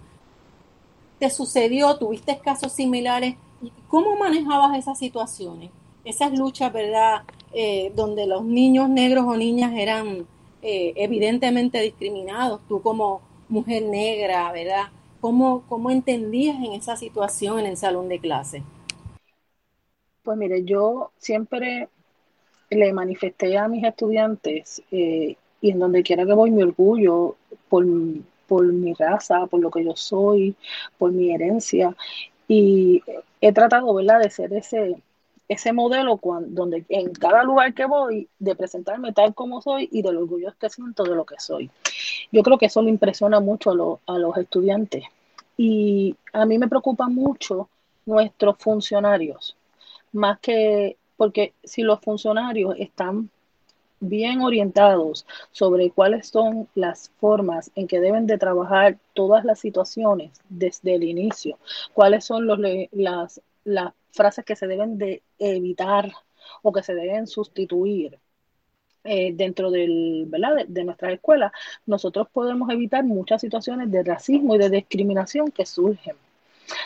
[1.20, 3.37] te sucedió, tuviste casos similares,
[3.88, 5.70] ¿cómo manejabas esas situaciones?
[6.02, 7.22] Esas luchas, ¿verdad?
[7.52, 10.26] Eh, donde los niños negros o niñas eran
[10.62, 14.87] eh, evidentemente discriminados, tú como mujer negra, ¿verdad?
[15.20, 18.62] ¿Cómo, ¿Cómo entendías en esa situación en el salón de clase?
[20.22, 21.90] Pues mire, yo siempre
[22.70, 27.37] le manifesté a mis estudiantes eh, y en donde quiera que voy mi orgullo
[27.68, 27.85] por,
[28.51, 30.57] por mi raza, por lo que yo soy,
[30.99, 31.95] por mi herencia.
[32.49, 33.01] Y
[33.41, 34.97] he tratado, ¿verdad?, de ser ese,
[35.49, 40.17] ese modelo donde en cada lugar que voy, de presentarme tal como soy y del
[40.17, 41.71] orgullo que siento de lo que soy.
[42.33, 45.05] Yo creo que eso me impresiona mucho a, a los estudiantes
[45.57, 47.69] y a mí me preocupa mucho
[48.05, 49.57] nuestros funcionarios,
[50.11, 53.31] más que porque si los funcionarios están
[54.01, 60.33] bien orientados sobre cuáles son las formas en que deben de trabajar todas las situaciones
[60.49, 61.59] desde el inicio,
[61.93, 62.59] cuáles son los,
[62.93, 66.13] las, las frases que se deben de evitar
[66.63, 68.19] o que se deben sustituir
[69.05, 70.57] eh, dentro del, ¿verdad?
[70.57, 71.53] De, de, nuestras escuelas,
[71.87, 76.17] nosotros podemos evitar muchas situaciones de racismo y de discriminación que surgen.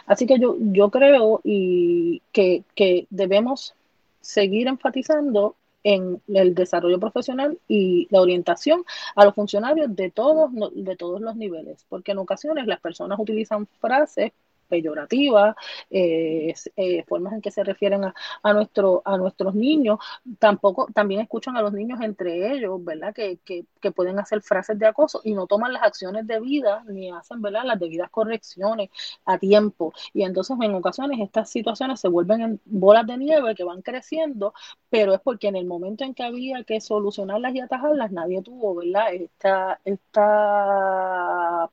[0.07, 3.75] Así que yo, yo creo y que, que debemos
[4.21, 10.97] seguir enfatizando en el desarrollo profesional y la orientación a los funcionarios de todos, de
[10.97, 14.33] todos los niveles, porque en ocasiones las personas utilizan frases
[14.65, 15.55] peyorativas,
[15.91, 19.99] eh, eh, formas en que se refieren a, a, nuestro, a nuestros niños,
[20.39, 23.15] tampoco, también escuchan a los niños entre ellos, ¿verdad?
[23.15, 27.11] Que, que, que pueden hacer frases de acoso y no toman las acciones debidas ni
[27.11, 27.65] hacen, ¿verdad?
[27.65, 28.91] Las debidas correcciones
[29.25, 29.93] a tiempo.
[30.13, 34.55] Y entonces en ocasiones estas situaciones se vuelven en bolas de nieve que van creciendo,
[34.91, 38.75] pero es porque en el momento en que había que solucionarlas y atajarlas, nadie tuvo,
[38.77, 39.13] ¿verdad?
[39.15, 41.71] Esta, esta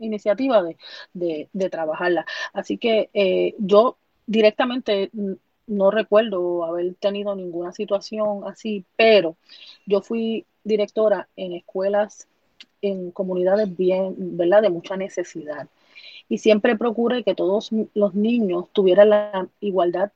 [0.00, 0.76] iniciativa de,
[1.12, 2.26] de, de trabajarla.
[2.52, 5.10] Así que eh, yo directamente
[5.66, 9.36] no recuerdo haber tenido ninguna situación así, pero
[9.86, 12.28] yo fui directora en escuelas
[12.82, 14.62] en comunidades bien, ¿verdad?
[14.62, 15.68] De mucha necesidad.
[16.28, 20.12] Y siempre procuré que todos los niños tuvieran la igualdad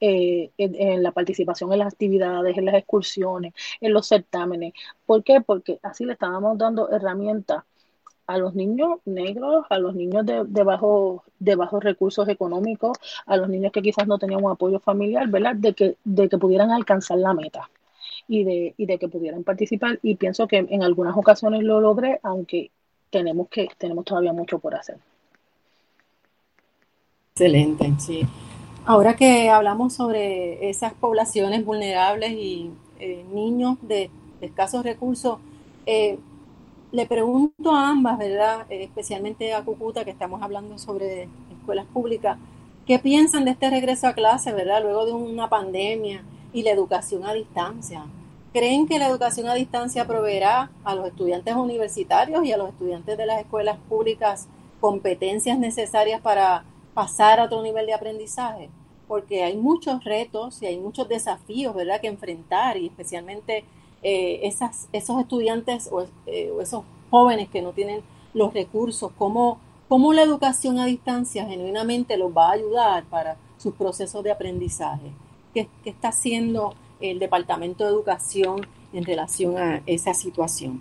[0.00, 4.74] eh, en, en, la participación en las actividades, en las excursiones, en los certámenes.
[5.06, 5.40] ¿Por qué?
[5.40, 7.64] Porque así le estábamos dando herramientas
[8.30, 13.36] a los niños negros, a los niños de, de, bajo, de bajos recursos económicos, a
[13.36, 15.56] los niños que quizás no tenían un apoyo familiar, ¿verdad?
[15.56, 17.68] De que, de que pudieran alcanzar la meta
[18.28, 19.98] y de, y de que pudieran participar.
[20.02, 22.70] Y pienso que en algunas ocasiones lo logré, aunque
[23.10, 24.98] tenemos, que, tenemos todavía mucho por hacer.
[27.32, 28.20] Excelente, sí.
[28.86, 35.38] Ahora que hablamos sobre esas poblaciones vulnerables y eh, niños de, de, escasos recursos,
[35.84, 36.18] eh,
[36.92, 38.66] le pregunto a ambas, ¿verdad?
[38.68, 42.38] Eh, especialmente a Cucuta, que estamos hablando sobre escuelas públicas,
[42.86, 44.82] ¿qué piensan de este regreso a clase, ¿verdad?
[44.82, 48.04] Luego de una pandemia y la educación a distancia.
[48.52, 53.16] ¿Creen que la educación a distancia proveerá a los estudiantes universitarios y a los estudiantes
[53.16, 54.48] de las escuelas públicas
[54.80, 58.68] competencias necesarias para pasar a otro nivel de aprendizaje?
[59.06, 63.64] Porque hay muchos retos y hay muchos desafíos, ¿verdad?, que enfrentar y especialmente
[64.02, 68.02] eh, esas, esos estudiantes o, eh, o, esos jóvenes que no tienen
[68.34, 73.74] los recursos, cómo, cómo la educación a distancia genuinamente los va a ayudar para sus
[73.74, 75.10] procesos de aprendizaje.
[75.52, 80.80] ¿Qué, qué está haciendo el Departamento de Educación en relación a esa situación?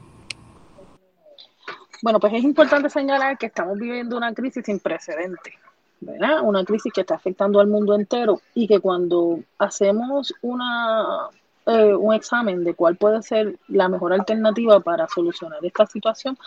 [2.01, 5.53] Bueno, pues es importante señalar que estamos viviendo una crisis sin precedentes.
[6.01, 6.41] ¿verdad?
[6.43, 11.29] Una crisis que está afectando al mundo entero y que cuando hacemos una
[11.65, 16.37] eh, un examen de cuál puede ser la mejor alternativa para solucionar esta situación,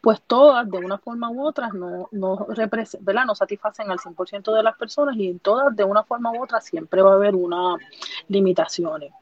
[0.00, 2.46] pues todas de una forma u otra no, no,
[3.00, 3.24] ¿verdad?
[3.24, 6.60] no satisfacen al 100% de las personas y en todas de una forma u otra
[6.60, 7.78] siempre va a haber unas
[8.28, 9.12] limitaciones.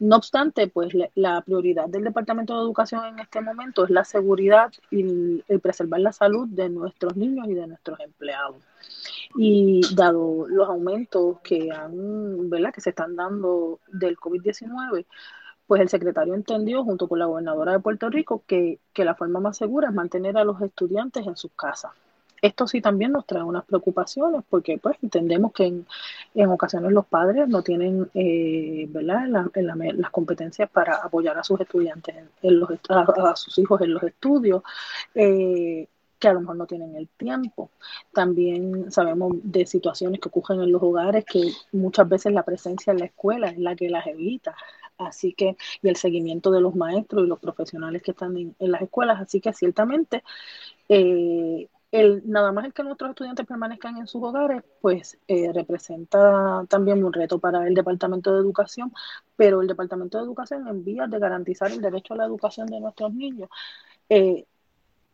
[0.00, 4.72] No obstante, pues la prioridad del Departamento de Educación en este momento es la seguridad
[4.90, 5.02] y
[5.46, 8.56] el, preservar la salud de nuestros niños y de nuestros empleados.
[9.36, 12.72] Y dado los aumentos que han, ¿verdad?
[12.72, 15.06] que se están dando del COVID-19,
[15.66, 19.38] pues el secretario entendió, junto con la gobernadora de Puerto Rico, que, que, la forma
[19.38, 21.92] más segura es mantener a los estudiantes en sus casas.
[22.42, 25.86] Esto sí también nos trae unas preocupaciones porque pues entendemos que en,
[26.34, 29.26] en ocasiones los padres no tienen eh, ¿verdad?
[29.28, 33.80] La, la, las competencias para apoyar a sus estudiantes, en, los, a, a, sus hijos
[33.82, 34.62] en los estudios.
[35.14, 35.86] Eh,
[36.20, 37.70] que a lo mejor no tienen el tiempo.
[38.12, 43.00] También sabemos de situaciones que ocurren en los hogares que muchas veces la presencia en
[43.00, 44.54] la escuela es la que las evita.
[44.98, 48.82] Así que, y el seguimiento de los maestros y los profesionales que están en, las
[48.82, 49.20] escuelas.
[49.20, 50.22] Así que ciertamente,
[50.88, 56.64] eh, el, nada más el que nuestros estudiantes permanezcan en sus hogares, pues eh, representa
[56.68, 58.92] también un reto para el Departamento de Educación,
[59.36, 62.80] pero el Departamento de Educación en vías de garantizar el derecho a la educación de
[62.80, 63.48] nuestros niños.
[64.08, 64.44] Eh,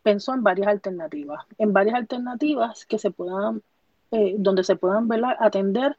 [0.07, 3.61] pensó en varias alternativas, en varias alternativas que se puedan,
[4.13, 5.09] eh, donde se puedan
[5.41, 5.97] atender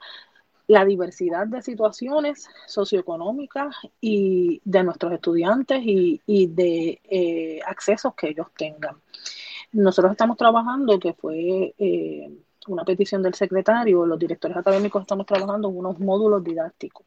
[0.65, 8.29] la diversidad de situaciones socioeconómicas y de nuestros estudiantes y, y de eh, accesos que
[8.29, 8.95] ellos tengan.
[9.73, 12.31] Nosotros estamos trabajando, que fue eh,
[12.69, 17.05] una petición del secretario, los directores académicos estamos trabajando en unos módulos didácticos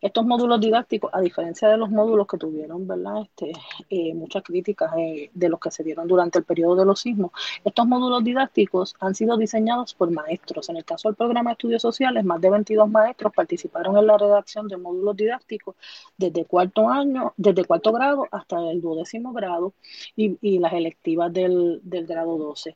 [0.00, 3.22] Estos módulos didácticos, a diferencia de los módulos que tuvieron, ¿verdad?
[3.22, 3.52] Este,
[3.90, 7.32] eh, muchas críticas eh, de los que se dieron durante el periodo de los sismos,
[7.64, 10.68] estos módulos didácticos han sido diseñados por maestros.
[10.68, 14.18] En el caso del programa de estudios sociales, más de 22 maestros participaron en la
[14.18, 15.76] redacción de módulos didácticos
[16.16, 19.72] desde cuarto año, desde cuarto grado hasta el duodécimo grado
[20.16, 22.74] y, y las electivas del, del grado 12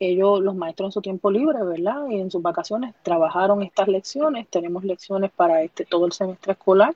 [0.00, 2.06] ellos, los maestros en su tiempo libre, ¿verdad?
[2.08, 4.48] Y en sus vacaciones trabajaron estas lecciones.
[4.48, 6.94] Tenemos lecciones para este todo el semestre escolar.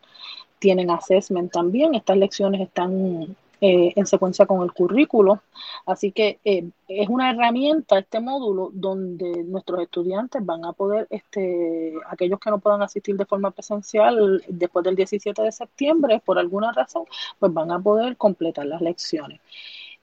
[0.58, 1.94] Tienen assessment también.
[1.94, 5.40] Estas lecciones están eh, en secuencia con el currículo.
[5.86, 11.94] Así que eh, es una herramienta este módulo donde nuestros estudiantes van a poder, este,
[12.10, 16.72] aquellos que no puedan asistir de forma presencial después del 17 de septiembre, por alguna
[16.72, 17.04] razón,
[17.38, 19.40] pues van a poder completar las lecciones.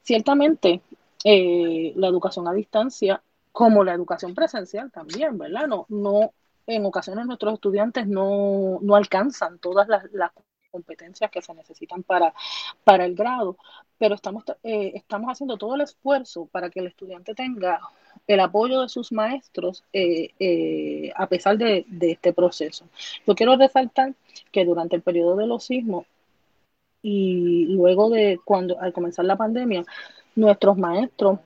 [0.01, 0.81] Ciertamente,
[1.23, 3.21] eh, la educación a distancia
[3.51, 5.67] como la educación presencial también, ¿verdad?
[5.67, 6.31] No, no,
[6.67, 10.31] en ocasiones nuestros estudiantes no, no alcanzan todas las,
[10.71, 12.33] competencias que se necesitan para,
[12.85, 13.57] para el grado,
[13.97, 17.81] pero estamos, eh, estamos haciendo todo el esfuerzo para que el estudiante tenga
[18.25, 22.87] el apoyo de sus maestros eh, a pesar de, de, este proceso.
[23.27, 24.13] Yo quiero resaltar
[24.53, 26.05] que durante el periodo de los sismos
[27.01, 29.83] y luego de cuando al comenzar la pandemia,
[30.35, 31.39] nuestros maestros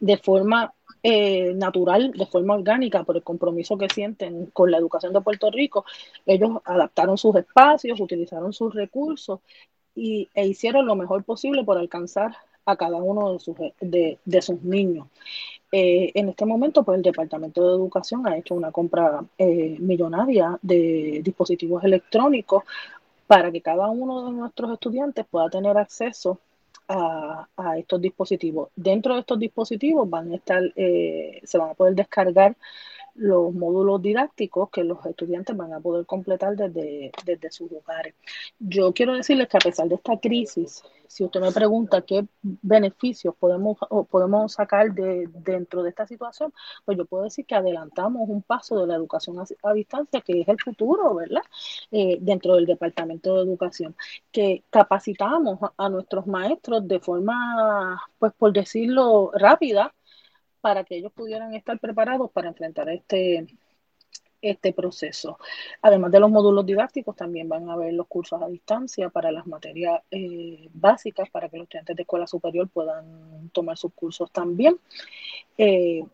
[0.00, 0.72] de forma
[1.02, 5.50] eh, natural, de forma orgánica, por el compromiso que sienten con la educación de Puerto
[5.50, 5.84] Rico,
[6.26, 9.40] ellos adaptaron sus espacios, utilizaron sus recursos
[9.94, 12.34] y, e hicieron lo mejor posible por alcanzar
[12.66, 15.08] a cada uno de sus, de, de sus niños.
[15.72, 20.58] Eh, en este momento, pues el Departamento de Educación ha hecho una compra eh, millonaria
[20.62, 22.64] de dispositivos electrónicos
[23.26, 26.40] para que cada uno de nuestros estudiantes pueda tener acceso
[26.90, 28.70] a, estos dispositivos.
[28.76, 32.56] Dentro de estos dispositivos van a estar, eh, se van a poder descargar
[33.20, 38.14] los módulos didácticos que los estudiantes van a poder completar desde, desde sus hogares.
[38.58, 43.34] Yo quiero decirles que a pesar de esta crisis, si usted me pregunta qué beneficios
[43.38, 43.76] podemos,
[44.08, 46.54] podemos sacar de, dentro de esta situación,
[46.86, 50.48] pues yo puedo decir que adelantamos un paso de la educación a, distancia, que es
[50.48, 51.42] el futuro, ¿verdad?
[51.90, 53.94] Eh, dentro del Departamento de Educación,
[54.32, 59.92] que capacitamos a nuestros maestros de forma, pues por decirlo, rápida,
[60.60, 63.46] para que ellos pudieran estar preparados para enfrentar este,
[64.42, 65.38] este proceso.
[65.82, 69.46] Además de los módulos didácticos, también van a haber los cursos a distancia para las
[69.46, 74.78] materias eh, básicas, para que los estudiantes de escuela superior puedan tomar sus cursos también.
[75.58, 76.04] Eh,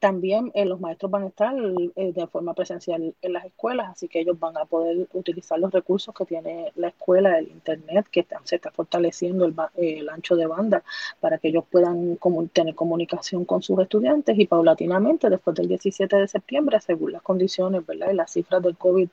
[0.00, 1.54] también eh, los maestros van a estar
[1.94, 5.70] eh, de forma presencial en las escuelas, así que ellos van a poder utilizar los
[5.70, 9.44] recursos que tiene la escuela, el Internet, que se está fortaleciendo
[9.76, 10.82] el, ancho de banda
[11.20, 12.18] para que ellos puedan
[12.52, 17.84] tener comunicación con sus estudiantes y paulatinamente, después del 17 de septiembre, según las condiciones
[17.86, 18.10] ¿verdad?
[18.10, 19.08] y las cifras del COVID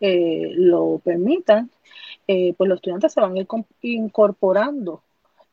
[0.00, 1.70] eh, lo permitan,
[2.26, 3.48] pues los estudiantes se van a ir
[3.82, 5.02] incorporando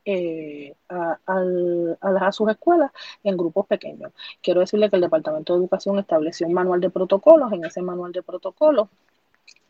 [0.10, 2.91] eh, a, a, sus escuelas
[3.26, 4.14] en grupos pequeños.
[4.41, 7.51] Quiero decirle que el Departamento de Educación estableció un manual de protocolos.
[7.51, 8.88] En ese manual de protocolos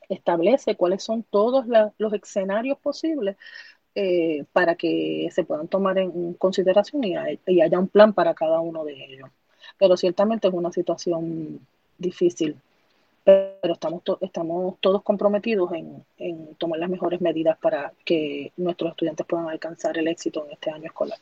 [0.10, 1.66] establece cuáles son todos
[1.98, 3.36] los escenarios posibles
[3.96, 8.86] eh, para que se puedan tomar en consideración y haya un plan para cada uno
[8.86, 9.30] de ellos.
[9.80, 11.60] Pero ciertamente es una situación
[11.98, 12.58] difícil
[13.28, 19.50] pero estamos, estamos todos comprometidos en, tomar las mejores medidas para que nuestros estudiantes puedan
[19.50, 21.20] alcanzar el éxito en este año escolar.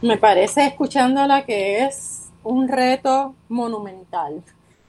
[0.00, 4.42] Me parece, escuchándola, que es un reto monumental.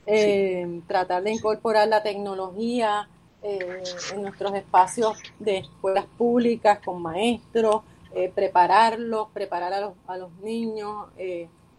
[0.05, 3.09] Eh, tratar de incorporar la tecnología
[3.43, 3.83] eh,
[4.13, 7.81] en nuestros espacios de escuelas públicas con maestros,
[8.15, 11.07] eh, prepararlos, preparar a los, a los niños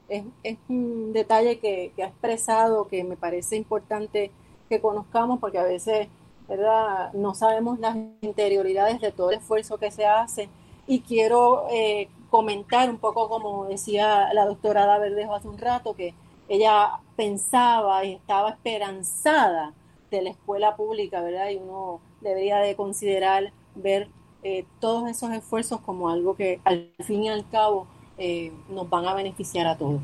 [0.09, 4.31] es, es un detalle que, ha expresado que me parece importante
[4.69, 6.09] que conozcamos porque a veces
[6.49, 7.13] ¿verdad?
[7.13, 10.49] no sabemos las interioridades de todo el esfuerzo que se hace
[10.87, 15.95] y quiero eh, comentar un poco como decía la doctora Ada Verdejo hace un rato
[15.95, 16.15] que
[16.49, 19.75] ella pensaba y estaba esperanzada
[20.11, 21.51] de la escuela pública, ¿verdad?
[21.51, 24.09] Y uno debería de considerar ver
[24.43, 27.87] eh, todos esos esfuerzos como algo que al fin y al cabo
[28.19, 30.01] eh, nos van a beneficiar a todos.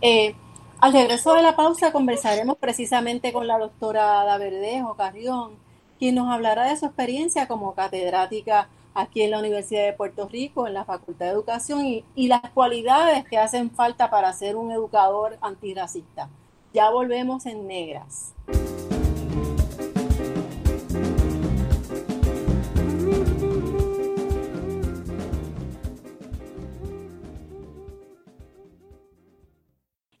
[0.00, 0.34] Eh,
[0.78, 5.52] al regreso de la pausa conversaremos precisamente con la doctora Ada Verdejo Carrión,
[5.98, 10.66] quien nos hablará de su experiencia como catedrática aquí en la Universidad de Puerto Rico,
[10.66, 15.36] en la Facultad de Educación, y las cualidades que hacen falta para ser un educador
[15.40, 16.28] antirracista.
[16.72, 18.34] Ya volvemos en negras.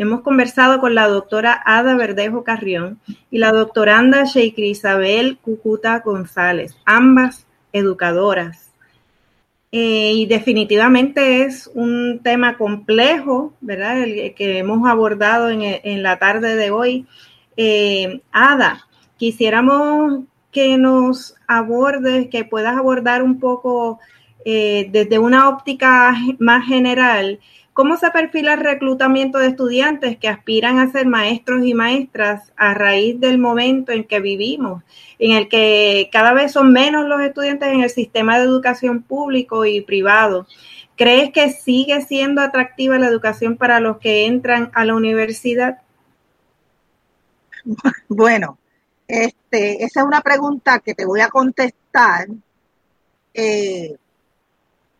[0.00, 2.98] Hemos conversado con la doctora Ada Verdejo Carrión
[3.30, 8.70] y la doctoranda Sheikri Isabel Cucuta González, ambas educadoras.
[9.72, 14.02] Eh, y definitivamente es un tema complejo, ¿verdad?
[14.02, 17.04] El que hemos abordado en, la tarde de hoy.
[17.58, 18.88] Eh, Ada,
[19.18, 24.00] quisiéramos que nos abordes, que puedas abordar un poco
[24.46, 27.38] eh, desde una óptica más general
[27.72, 32.74] ¿Cómo se perfila el reclutamiento de estudiantes que aspiran a ser maestros y maestras a
[32.74, 34.82] raíz del momento en que vivimos,
[35.18, 39.64] en el que cada vez son menos los estudiantes en el sistema de educación público
[39.64, 40.46] y privado?
[40.96, 45.78] ¿Crees que sigue siendo atractiva la educación para los que entran a la universidad?
[48.08, 48.58] Bueno,
[49.06, 52.28] este, esa es una pregunta que te voy a contestar.
[53.32, 53.96] Eh,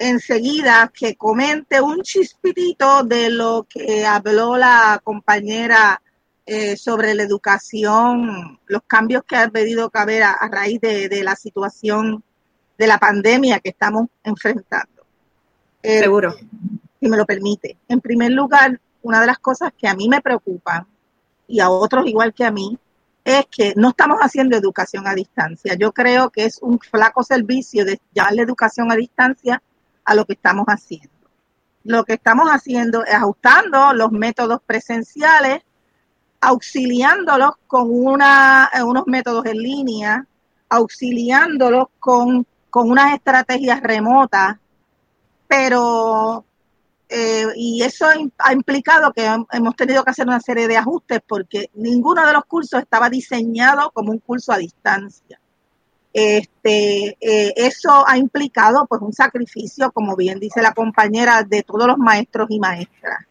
[0.01, 6.01] enseguida que comente un chispitito de lo que habló la compañera
[6.47, 12.25] eh, sobre la educación, los cambios que ha debido caber a, raíz de, la situación
[12.79, 15.03] de la pandemia que estamos enfrentando.
[15.83, 16.35] Eh, Seguro.
[16.99, 17.77] Si me lo permite.
[17.87, 20.87] En primer lugar, una de las cosas que a mí me preocupan
[21.47, 22.79] y a otros igual que a mí
[23.23, 25.75] es que no estamos haciendo educación a distancia.
[25.75, 29.63] Yo creo que es un flaco servicio de la educación a distancia
[30.11, 31.09] a lo que estamos haciendo.
[31.85, 35.63] Lo que estamos haciendo es ajustando los métodos presenciales,
[36.41, 40.27] auxiliándolos con una, eh, unos métodos en línea,
[40.69, 44.57] auxiliándolos con, con unas estrategias remotas,
[45.47, 46.45] pero
[47.09, 48.07] eh, y eso
[48.39, 52.47] ha implicado que hemos tenido que hacer una serie de ajustes porque ninguno de los
[52.47, 55.40] cursos estaba diseñado como un curso a distancia.
[56.13, 61.87] Este, eh, eso ha implicado pues un sacrificio, como bien dice la compañera, de todos
[61.87, 63.27] los maestros y maestras,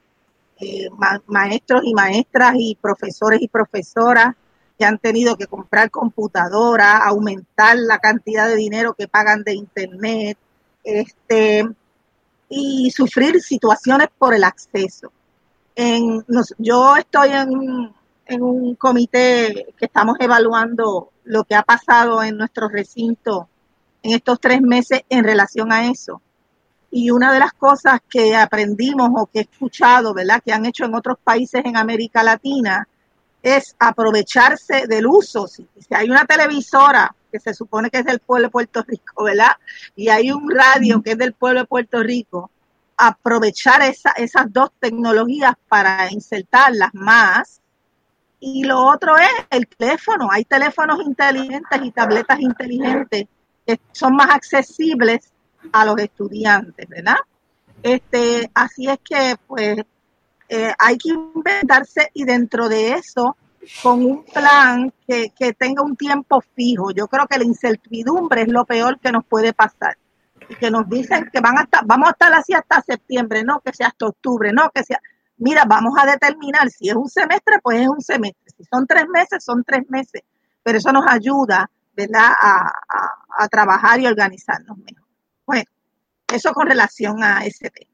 [0.60, 0.90] eh,
[1.28, 4.36] maestros y maestras y profesores y profesoras
[4.78, 10.38] que han tenido que comprar computadoras, aumentar la cantidad de dinero que pagan de internet,
[10.84, 11.68] este,
[12.48, 15.12] y sufrir situaciones por el acceso.
[16.58, 17.94] Yo estoy en,
[18.30, 23.50] en un comité que estamos evaluando lo que ha pasado en nuestro recinto
[24.04, 26.22] en estos tres meses en relación a eso.
[26.92, 30.86] Y una de las cosas que aprendimos o que he escuchado, ¿verdad?, que han hecho
[30.86, 32.88] en otros países en América Latina,
[33.42, 35.48] es aprovecharse del uso.
[35.48, 39.52] Si, hay una televisora que se supone que es del pueblo de Puerto Rico, ¿verdad?
[39.96, 42.50] Y hay un radio que es del pueblo de Puerto Rico,
[42.98, 47.60] aprovechar esas dos tecnologías para insertarlas más
[48.40, 50.30] y lo otro es el teléfono.
[50.32, 53.28] Hay teléfonos inteligentes y tabletas inteligentes
[53.66, 55.32] que son más accesibles
[55.72, 57.18] a los estudiantes, ¿verdad?
[57.84, 59.80] Este, así es que, pues,
[60.48, 63.38] eh, hay que inventarse y dentro de eso,
[63.84, 66.92] con un plan que, que tenga un tiempo fijo.
[66.92, 69.98] Yo creo que la incertidumbre es lo peor que nos puede pasar.
[70.48, 73.60] Y que nos dicen que van a estar, vamos a estar así hasta septiembre, no
[73.60, 75.00] que sea hasta octubre, no que sea
[75.40, 78.54] mira, vamos a determinar si es un semestre, pues es un semestre.
[78.58, 80.22] Si son tres meses, son tres meses.
[80.62, 85.08] Pero eso nos ayuda, ¿verdad?, a, trabajar y organizarnos mejor.
[85.46, 85.64] Bueno,
[86.34, 87.90] eso con relación a ese tema.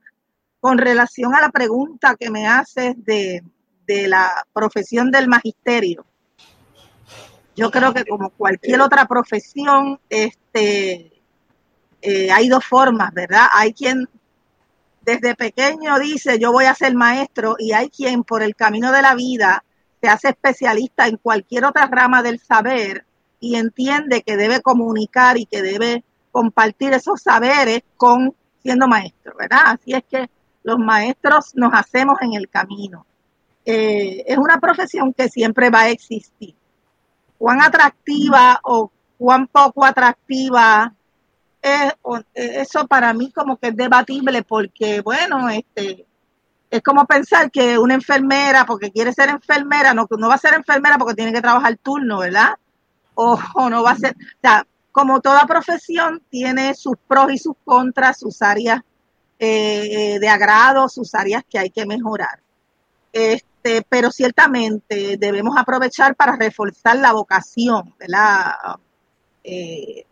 [0.59, 3.43] Con relación a la pregunta que me haces de,
[3.87, 6.03] la profesión del magisterio,
[7.55, 11.21] yo creo que como cualquier otra profesión, este,
[12.01, 13.47] eh, hay dos formas, ¿verdad?
[13.53, 14.09] Hay quien
[15.05, 19.01] desde pequeño dice yo voy a ser maestro y hay quien por el camino de
[19.01, 19.63] la vida
[20.01, 23.05] se hace especialista en cualquier otra rama del saber
[23.39, 29.61] y entiende que debe comunicar y que debe compartir esos saberes con siendo maestro, ¿verdad?
[29.65, 30.29] Así es que
[30.63, 33.05] los maestros nos hacemos en el camino.
[33.63, 36.55] Eh, es una profesión que siempre va a existir.
[37.37, 40.93] Cuán atractiva o cuán poco atractiva
[41.65, 41.91] eh,
[42.35, 46.05] eso para mí como que es debatible porque, bueno, este,
[46.69, 50.53] es como pensar que una enfermera, porque quiere ser enfermera, no, no va a ser
[50.53, 52.53] enfermera porque tiene que trabajar turno, ¿verdad?
[53.15, 53.39] O,
[53.69, 54.15] no va a ser,
[54.91, 58.81] como toda profesión tiene sus pros y sus contras, sus áreas
[59.39, 62.41] eh, de agrado, sus áreas que hay que mejorar.
[63.11, 68.53] Este, pero ciertamente debemos aprovechar para reforzar la vocación, ¿verdad?
[69.43, 70.05] Eh,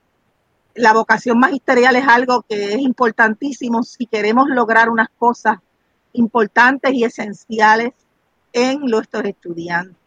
[0.76, 5.58] la vocación magisterial es algo que es importantísimo si queremos lograr unas cosas
[6.14, 7.94] importantes y esenciales
[8.52, 9.98] en nuestros estudiantes.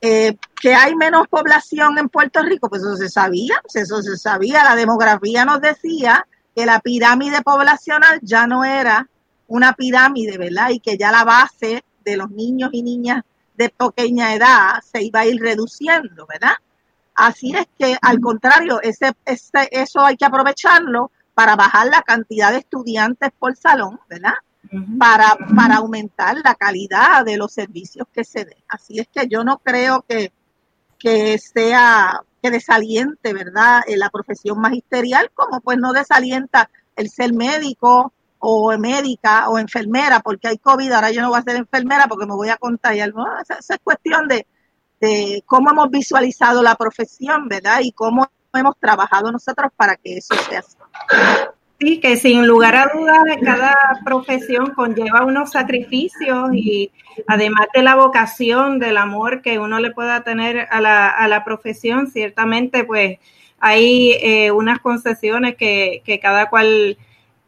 [0.00, 4.16] Eh, que hay menos población en Puerto Rico, pues eso se sabía, pues eso se
[4.16, 4.64] sabía.
[4.64, 9.08] La demografía nos decía que la pirámide poblacional ya no era
[9.46, 10.70] una pirámide, ¿verdad?
[10.70, 13.22] Y que ya la base de los niños y niñas
[13.54, 16.54] de pequeña edad se iba a ir reduciendo, ¿verdad?
[17.14, 22.50] Así es que, al contrario, ese, ese, eso hay que aprovecharlo para bajar la cantidad
[22.52, 24.34] de estudiantes por salón, ¿verdad?
[24.98, 28.58] Para, para aumentar la calidad de los servicios que se den.
[28.68, 30.32] Así es que yo no creo que,
[30.98, 33.82] que sea que desaliente, ¿verdad?
[33.88, 40.48] la profesión magisterial, como pues no desalienta el ser médico o médica o enfermera, porque
[40.48, 43.14] hay COVID, ahora yo no voy a ser enfermera porque me voy a contagiar.
[43.14, 43.24] ¿no?
[43.40, 44.46] Esa, esa es cuestión de,
[45.02, 47.80] de cómo hemos visualizado la profesión, ¿verdad?
[47.82, 50.76] Y cómo hemos trabajado nosotros para que eso sea así.
[51.80, 56.92] Sí, que sin lugar a dudas cada profesión conlleva unos sacrificios y
[57.26, 61.44] además de la vocación, del amor que uno le pueda tener a la, a la
[61.44, 63.18] profesión, ciertamente pues
[63.58, 66.96] hay eh, unas concesiones que, que cada cual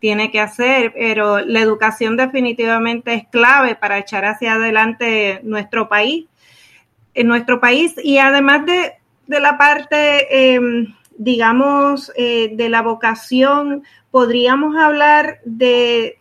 [0.01, 6.27] tiene que hacer, pero la educación definitivamente es clave para echar hacia adelante nuestro país
[7.15, 8.93] en nuestro país y además de,
[9.27, 16.19] la parte, em, digamos, eh, de la vocación, podríamos hablar de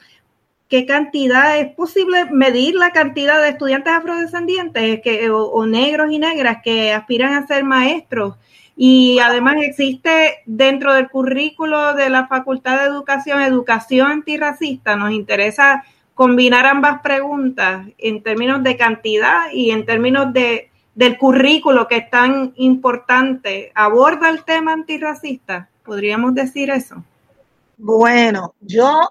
[0.73, 6.63] qué cantidad, es posible medir la cantidad de estudiantes afrodescendientes que, o, negros y negras
[6.63, 8.37] que aspiran a ser maestros.
[8.75, 14.95] Y además existe dentro del currículo de la Facultad de Educación, Educación Antirracista.
[14.95, 15.83] Nos interesa
[16.15, 22.09] combinar ambas preguntas en términos de cantidad y en términos de del currículo que es
[22.09, 25.69] tan importante aborda el tema antirracista?
[25.83, 27.03] ¿Podríamos decir eso?
[27.77, 29.09] Bueno, yo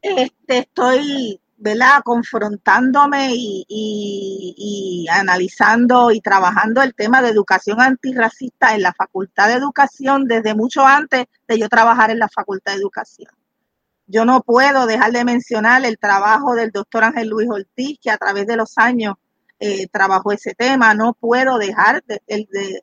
[0.00, 2.02] este, estoy ¿verdad?
[2.04, 9.54] confrontándome y, y, analizando y trabajando el tema de educación antirracista en la Facultad de
[9.54, 13.30] Educación desde mucho antes de yo trabajar en la Facultad de Educación.
[14.06, 18.18] Yo no puedo dejar de mencionar el trabajo del doctor Ángel Luis Ortiz, que a
[18.18, 19.14] través de los años
[19.58, 20.94] eh, trabajó ese tema.
[20.94, 22.20] No puedo dejar de,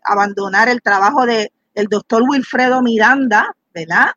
[0.03, 4.11] abandonar el trabajo de, del doctor Wilfredo Miranda, ¿verdad?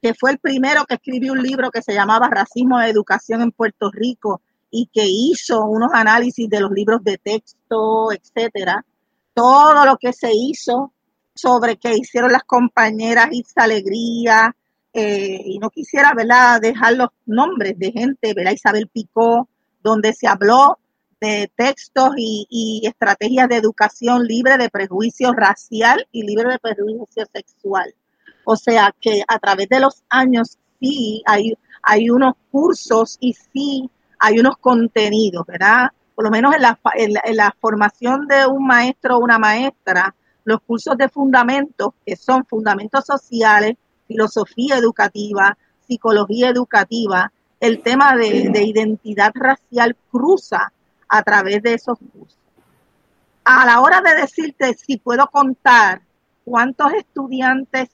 [0.00, 3.52] Que fue el primero que escribió un libro que se llamaba Racismo de Educación en
[3.52, 8.84] Puerto Rico y que hizo unos análisis de los libros de texto, etcétera.
[9.34, 10.92] Todo lo que se hizo
[11.34, 14.54] sobre que hicieron las compañeras Isa Alegría,
[14.92, 16.60] eh, y no quisiera ¿verdad?
[16.60, 18.52] dejar los nombres de gente, ¿verdad?
[18.52, 19.48] Isabel Picó,
[19.82, 20.78] donde se habló
[21.20, 27.94] de textos y, estrategias de educación libre de prejuicio racial y libre de prejuicio sexual.
[28.44, 33.90] O sea que a través de los años sí hay, hay unos cursos y sí
[34.18, 35.88] hay unos contenidos, ¿verdad?
[36.14, 40.14] Por lo menos en la, en la, formación de un maestro o una maestra,
[40.44, 45.56] los cursos de fundamentos, que son fundamentos sociales, filosofía educativa,
[45.86, 50.72] psicología educativa, el tema de, de identidad racial cruza
[51.08, 52.38] a través de esos cursos.
[53.44, 56.02] A la hora de decirte si puedo contar
[56.44, 57.88] cuántos estudiantes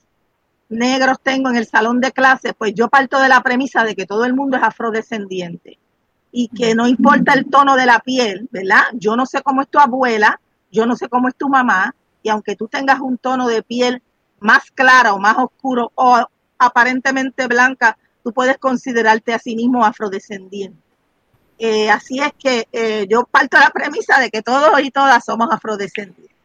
[0.69, 4.05] negros tengo en el salón de clases, pues yo parto de la premisa de que
[4.05, 5.77] todo el mundo es afrodescendiente
[6.31, 8.83] y que no importa el tono de la piel, ¿verdad?
[8.93, 10.41] Yo no sé cómo es tu abuela,
[10.71, 14.01] yo no sé cómo es tu mamá, y aunque tú tengas un tono de piel
[14.39, 20.84] más clara o más oscuro o aparentemente blanca, tú puedes considerarte a sí mismo afrodescendiente.
[21.57, 25.47] Eh, así es que eh, yo parto la premisa de que todos y todas somos
[25.51, 26.35] afrodescendientes.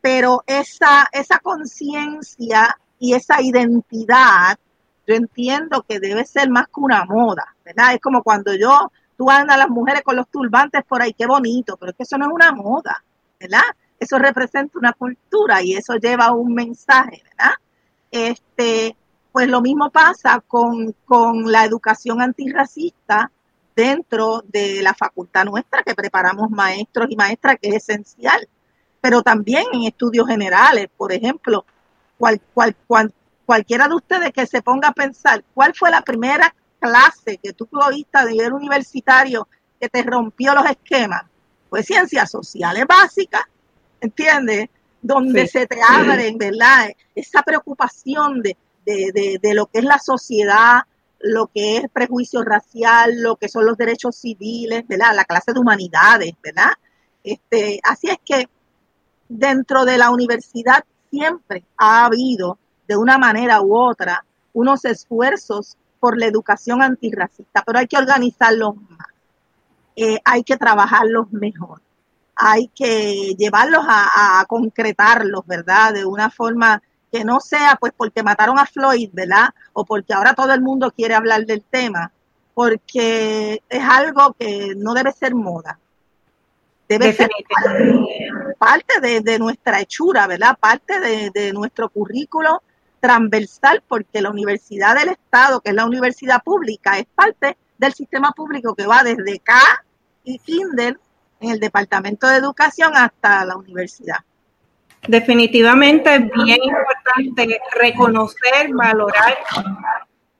[0.00, 4.58] Pero esa, esa conciencia y esa identidad,
[5.06, 7.94] yo entiendo que debe ser más que una moda, ¿verdad?
[7.94, 11.76] Es como cuando yo, tú andas las mujeres con los turbantes por ahí, qué bonito,
[11.76, 13.02] pero es que eso no es una moda,
[13.38, 13.62] ¿verdad?
[13.98, 17.54] Eso representa una cultura y eso lleva un mensaje, ¿verdad?
[18.10, 18.96] Este,
[19.32, 23.30] pues lo mismo pasa con, con la educación antirracista
[23.74, 28.48] dentro de la facultad nuestra, que preparamos maestros y maestras, que es esencial,
[29.00, 31.64] pero también en estudios generales, por ejemplo,
[32.16, 33.12] cual, cual,
[33.44, 37.68] cualquiera de ustedes que se ponga a pensar, ¿cuál fue la primera clase que tú
[37.72, 39.48] oíste de nivel universitario
[39.80, 41.24] que te rompió los esquemas?
[41.68, 43.42] Pues ciencias sociales básicas,
[44.00, 44.68] ¿entiendes?
[45.02, 46.90] Donde se te abren, ¿verdad?
[47.14, 48.56] Esa preocupación de,
[48.86, 50.84] de, de, de lo que es la sociedad,
[51.24, 55.16] lo que es prejuicio racial, lo que son los derechos civiles, ¿verdad?
[55.16, 56.72] La clase de humanidades, ¿verdad?
[57.22, 58.50] Este, así es que
[59.26, 64.22] dentro de la universidad siempre ha habido, de una manera u otra,
[64.52, 69.08] unos esfuerzos por la educación antirracista, pero hay que organizarlos más,
[69.96, 71.80] eh, hay que trabajarlos mejor,
[72.36, 75.94] hay que llevarlos a, a concretarlos, ¿verdad?
[75.94, 76.82] De una forma
[77.14, 79.50] que no sea pues porque mataron a Floyd, ¿verdad?
[79.72, 82.10] O porque ahora todo el mundo quiere hablar del tema,
[82.54, 85.78] porque es algo que no debe ser moda.
[86.88, 87.30] Debe ser
[88.58, 90.58] parte de, nuestra hechura, ¿verdad?
[90.58, 92.64] Parte de, nuestro currículo
[92.98, 98.32] transversal, porque la Universidad del Estado, que es la universidad pública, es parte del sistema
[98.32, 99.54] público que va desde K
[100.24, 100.98] y Kinder
[101.38, 104.24] en el Departamento de Educación hasta la universidad.
[105.08, 109.36] Definitivamente es bien importante reconocer, valorar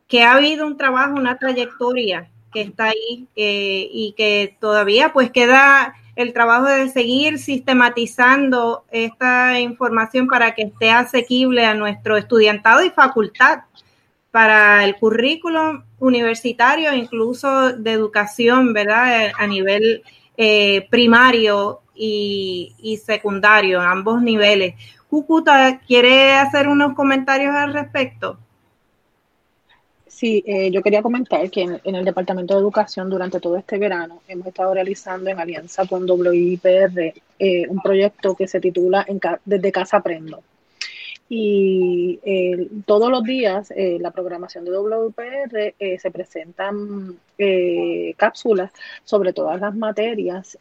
[0.08, 5.94] que ha habido un trabajo, una trayectoria que está ahí y que todavía pues queda
[6.16, 12.90] el trabajo de seguir sistematizando esta información para que esté asequible a nuestro estudiantado y
[12.90, 13.62] facultad
[14.30, 19.32] para el currículum universitario, incluso de educación, ¿verdad?
[19.38, 20.02] A nivel
[20.36, 24.74] eh, primario y, secundario, ambos niveles.
[25.08, 28.38] Cucuta, ¿quiere hacer unos comentarios al respecto?
[30.06, 34.22] Sí, eh, yo quería comentar que en, el Departamento de Educación durante todo este verano
[34.28, 39.06] hemos estado realizando en alianza con WIPR eh, un proyecto que se titula
[39.44, 40.42] Desde Casa Aprendo.
[41.28, 47.18] Y eh, todos los días en la programación de WIPR se presentan
[48.16, 48.70] cápsulas
[49.04, 50.58] sobre todas las materias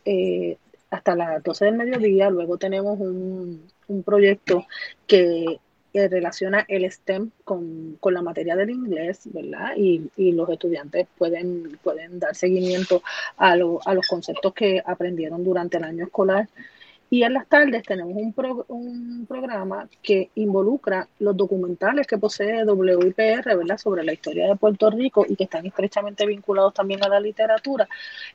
[0.94, 2.30] hasta las 12 del mediodía.
[2.30, 3.72] Luego tenemos un,
[4.06, 4.66] proyecto
[5.06, 5.60] que
[5.94, 9.74] relaciona el STEM con, la materia del inglés, ¿verdad?
[9.76, 13.02] Y, los estudiantes pueden, pueden dar seguimiento
[13.38, 16.48] a, a los conceptos que aprendieron durante el año escolar
[17.14, 18.34] y en las tardes tenemos un,
[18.70, 24.90] un programa que involucra los documentales que posee WIPR, ¿verdad?, sobre la historia de Puerto
[24.90, 27.88] Rico y que están estrechamente vinculados también a la literatura.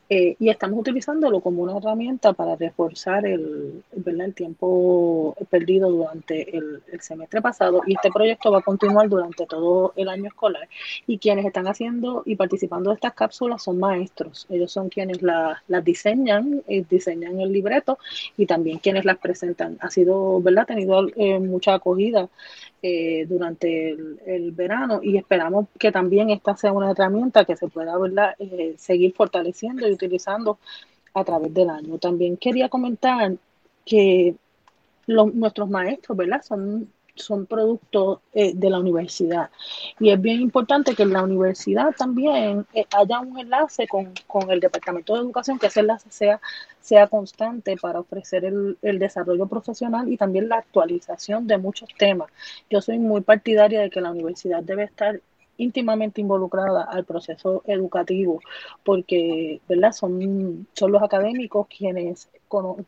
[0.08, 4.26] Eh, y estamos utilizándolo como una herramienta para reforzar el, ¿verdad?
[4.26, 7.82] el tiempo perdido durante el, semestre pasado.
[7.84, 10.68] Y este proyecto va a continuar durante todo el año escolar.
[11.04, 14.46] Y quienes están haciendo y participando de estas cápsulas son maestros.
[14.48, 17.98] Ellos son quienes las diseñan, eh, diseñan el libreto
[18.36, 19.78] y también quienes las presentan.
[19.80, 20.64] Ha sido, ¿verdad?
[20.64, 22.28] Ha tenido eh, mucha acogida
[22.82, 27.96] eh, durante el, verano y esperamos que también esta sea una herramienta que se pueda,
[27.96, 28.34] ¿verdad?
[28.38, 30.58] Eh, seguir fortaleciendo y utilizando
[31.14, 31.98] a través del año.
[31.98, 33.34] También quería comentar
[33.84, 34.34] que
[35.06, 36.42] nuestros maestros, ¿verdad?
[36.42, 39.50] Son son productos de la universidad.
[39.98, 42.64] Y es bien importante que en la universidad también
[42.96, 44.12] haya un enlace con,
[44.48, 46.40] el Departamento de Educación, que ese enlace sea,
[46.80, 52.30] sea constante para ofrecer el, el desarrollo profesional y también la actualización de muchos temas.
[52.70, 55.20] Yo soy muy partidaria de que la universidad debe estar
[55.58, 58.40] íntimamente involucrada al proceso educativo,
[58.84, 59.92] porque ¿verdad?
[59.92, 62.30] Son, son los académicos quienes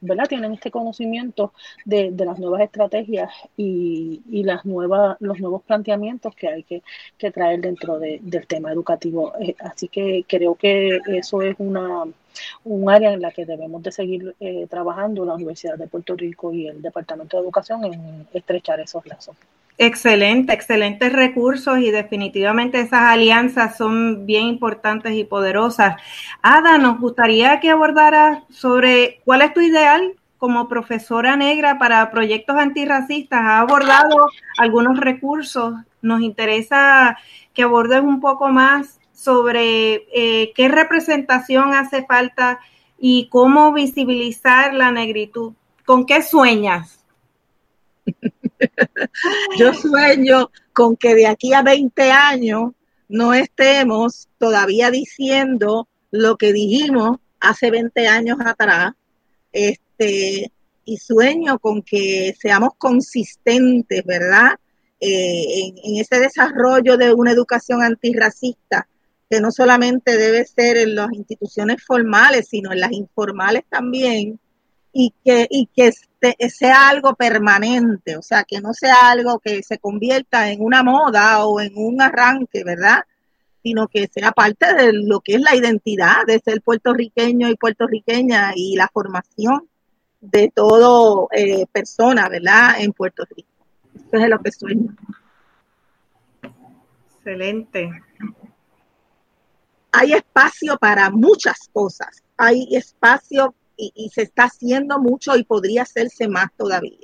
[0.01, 0.27] ¿verdad?
[0.29, 1.53] tienen este conocimiento
[1.85, 6.83] de, las nuevas estrategias y, las nuevas, los nuevos planteamientos que hay que,
[7.31, 9.35] traer dentro del tema educativo.
[9.41, 12.05] Eh, así que creo que eso es una
[12.65, 16.53] un área en la que debemos de seguir eh, trabajando la Universidad de Puerto Rico
[16.53, 19.37] y el Departamento de Educación en estrechar esos lazos.
[19.83, 25.97] Excelente, excelentes recursos y definitivamente esas alianzas son bien importantes y poderosas.
[26.43, 32.57] Ada, nos gustaría que abordara sobre cuál es tu ideal como profesora negra para proyectos
[32.57, 33.41] antirracistas.
[33.41, 34.29] Ha abordado
[34.59, 35.73] algunos recursos.
[36.03, 37.17] Nos interesa
[37.55, 42.59] que abordes un poco más sobre eh, qué representación hace falta
[42.99, 45.53] y cómo visibilizar la negritud.
[45.85, 47.01] ¿Con qué sueñas?
[49.59, 52.73] Yo sueño con que de aquí a 20 años
[53.09, 58.93] no estemos todavía diciendo lo que dijimos hace 20 años atrás.
[59.53, 60.51] Este,
[60.87, 64.53] y sueño con que seamos consistentes, ¿verdad?
[64.99, 68.87] Eh, en, en, ese desarrollo de una educación antirracista,
[69.31, 74.41] que no solamente debe ser en las instituciones formales, sino en las informales también,
[74.93, 79.63] y que, y que este, sea algo permanente, o sea, que no sea algo que
[79.63, 83.05] se convierta en una moda o en un arranque, ¿verdad?
[83.63, 88.53] Sino que sea parte de lo que es la identidad de ser puertorriqueño y puertorriqueña
[88.57, 89.69] y la formación
[90.21, 92.81] de todo eh, persona, ¿verdad?
[92.81, 93.49] En Puerto Rico.
[93.95, 94.97] Eso es lo que sueño.
[97.17, 97.91] Excelente.
[99.93, 106.29] Hay espacio para muchas cosas, hay espacio y, se está haciendo mucho y podría hacerse
[106.29, 106.99] más todavía.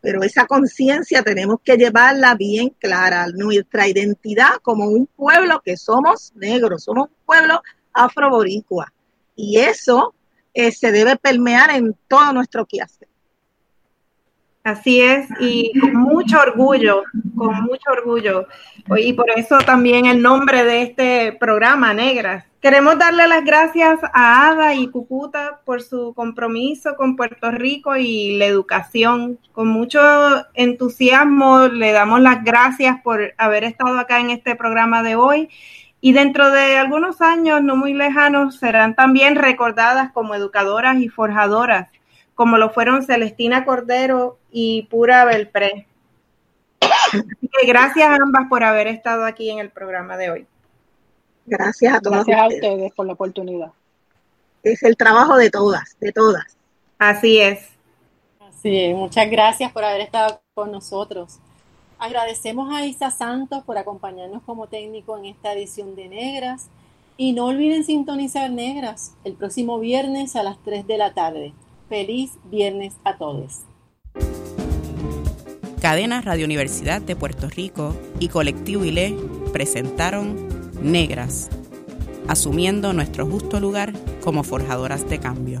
[0.00, 6.32] Pero esa conciencia tenemos que llevarla bien clara, nuestra identidad como un pueblo que somos
[6.34, 7.62] negros, somos un pueblo
[7.92, 8.92] afroboricua.
[9.34, 10.14] Y eso
[10.52, 13.08] eh, se debe permear en todo nuestro quehacer.
[14.64, 17.02] Así es, y con mucho orgullo,
[17.36, 18.48] con mucho orgullo.
[18.96, 22.46] Y por eso también el nombre de este programa, Negras.
[22.62, 28.38] Queremos darle las gracias a Ada y Cucuta por su compromiso con Puerto Rico y
[28.38, 29.38] la educación.
[29.52, 30.00] Con mucho
[30.54, 35.50] entusiasmo le damos las gracias por haber estado acá en este programa de hoy.
[36.00, 41.88] Y dentro de algunos años, no muy lejanos, serán también recordadas como educadoras y forjadoras
[42.34, 45.86] como lo fueron Celestina Cordero y Pura Belpré.
[46.80, 50.46] Así que gracias a ambas por haber estado aquí en el programa de hoy.
[51.46, 52.24] Gracias a todas.
[52.24, 53.72] Gracias a ustedes por la oportunidad.
[54.62, 56.56] Es el trabajo de todas, de todas.
[56.98, 57.68] Así es.
[58.40, 58.96] Así es.
[58.96, 61.38] Muchas gracias por haber estado con nosotros.
[61.98, 66.68] Agradecemos a Isa Santos por acompañarnos como técnico en esta edición de Negras.
[67.16, 71.52] Y no olviden sintonizar Negras el próximo viernes a las 3 de la tarde.
[71.88, 73.62] Feliz viernes a todos.
[75.80, 79.14] Cadena Radio Universidad de Puerto Rico y Colectivo ILE
[79.52, 80.48] presentaron
[80.82, 81.50] Negras,
[82.26, 85.60] asumiendo nuestro justo lugar como forjadoras de cambio.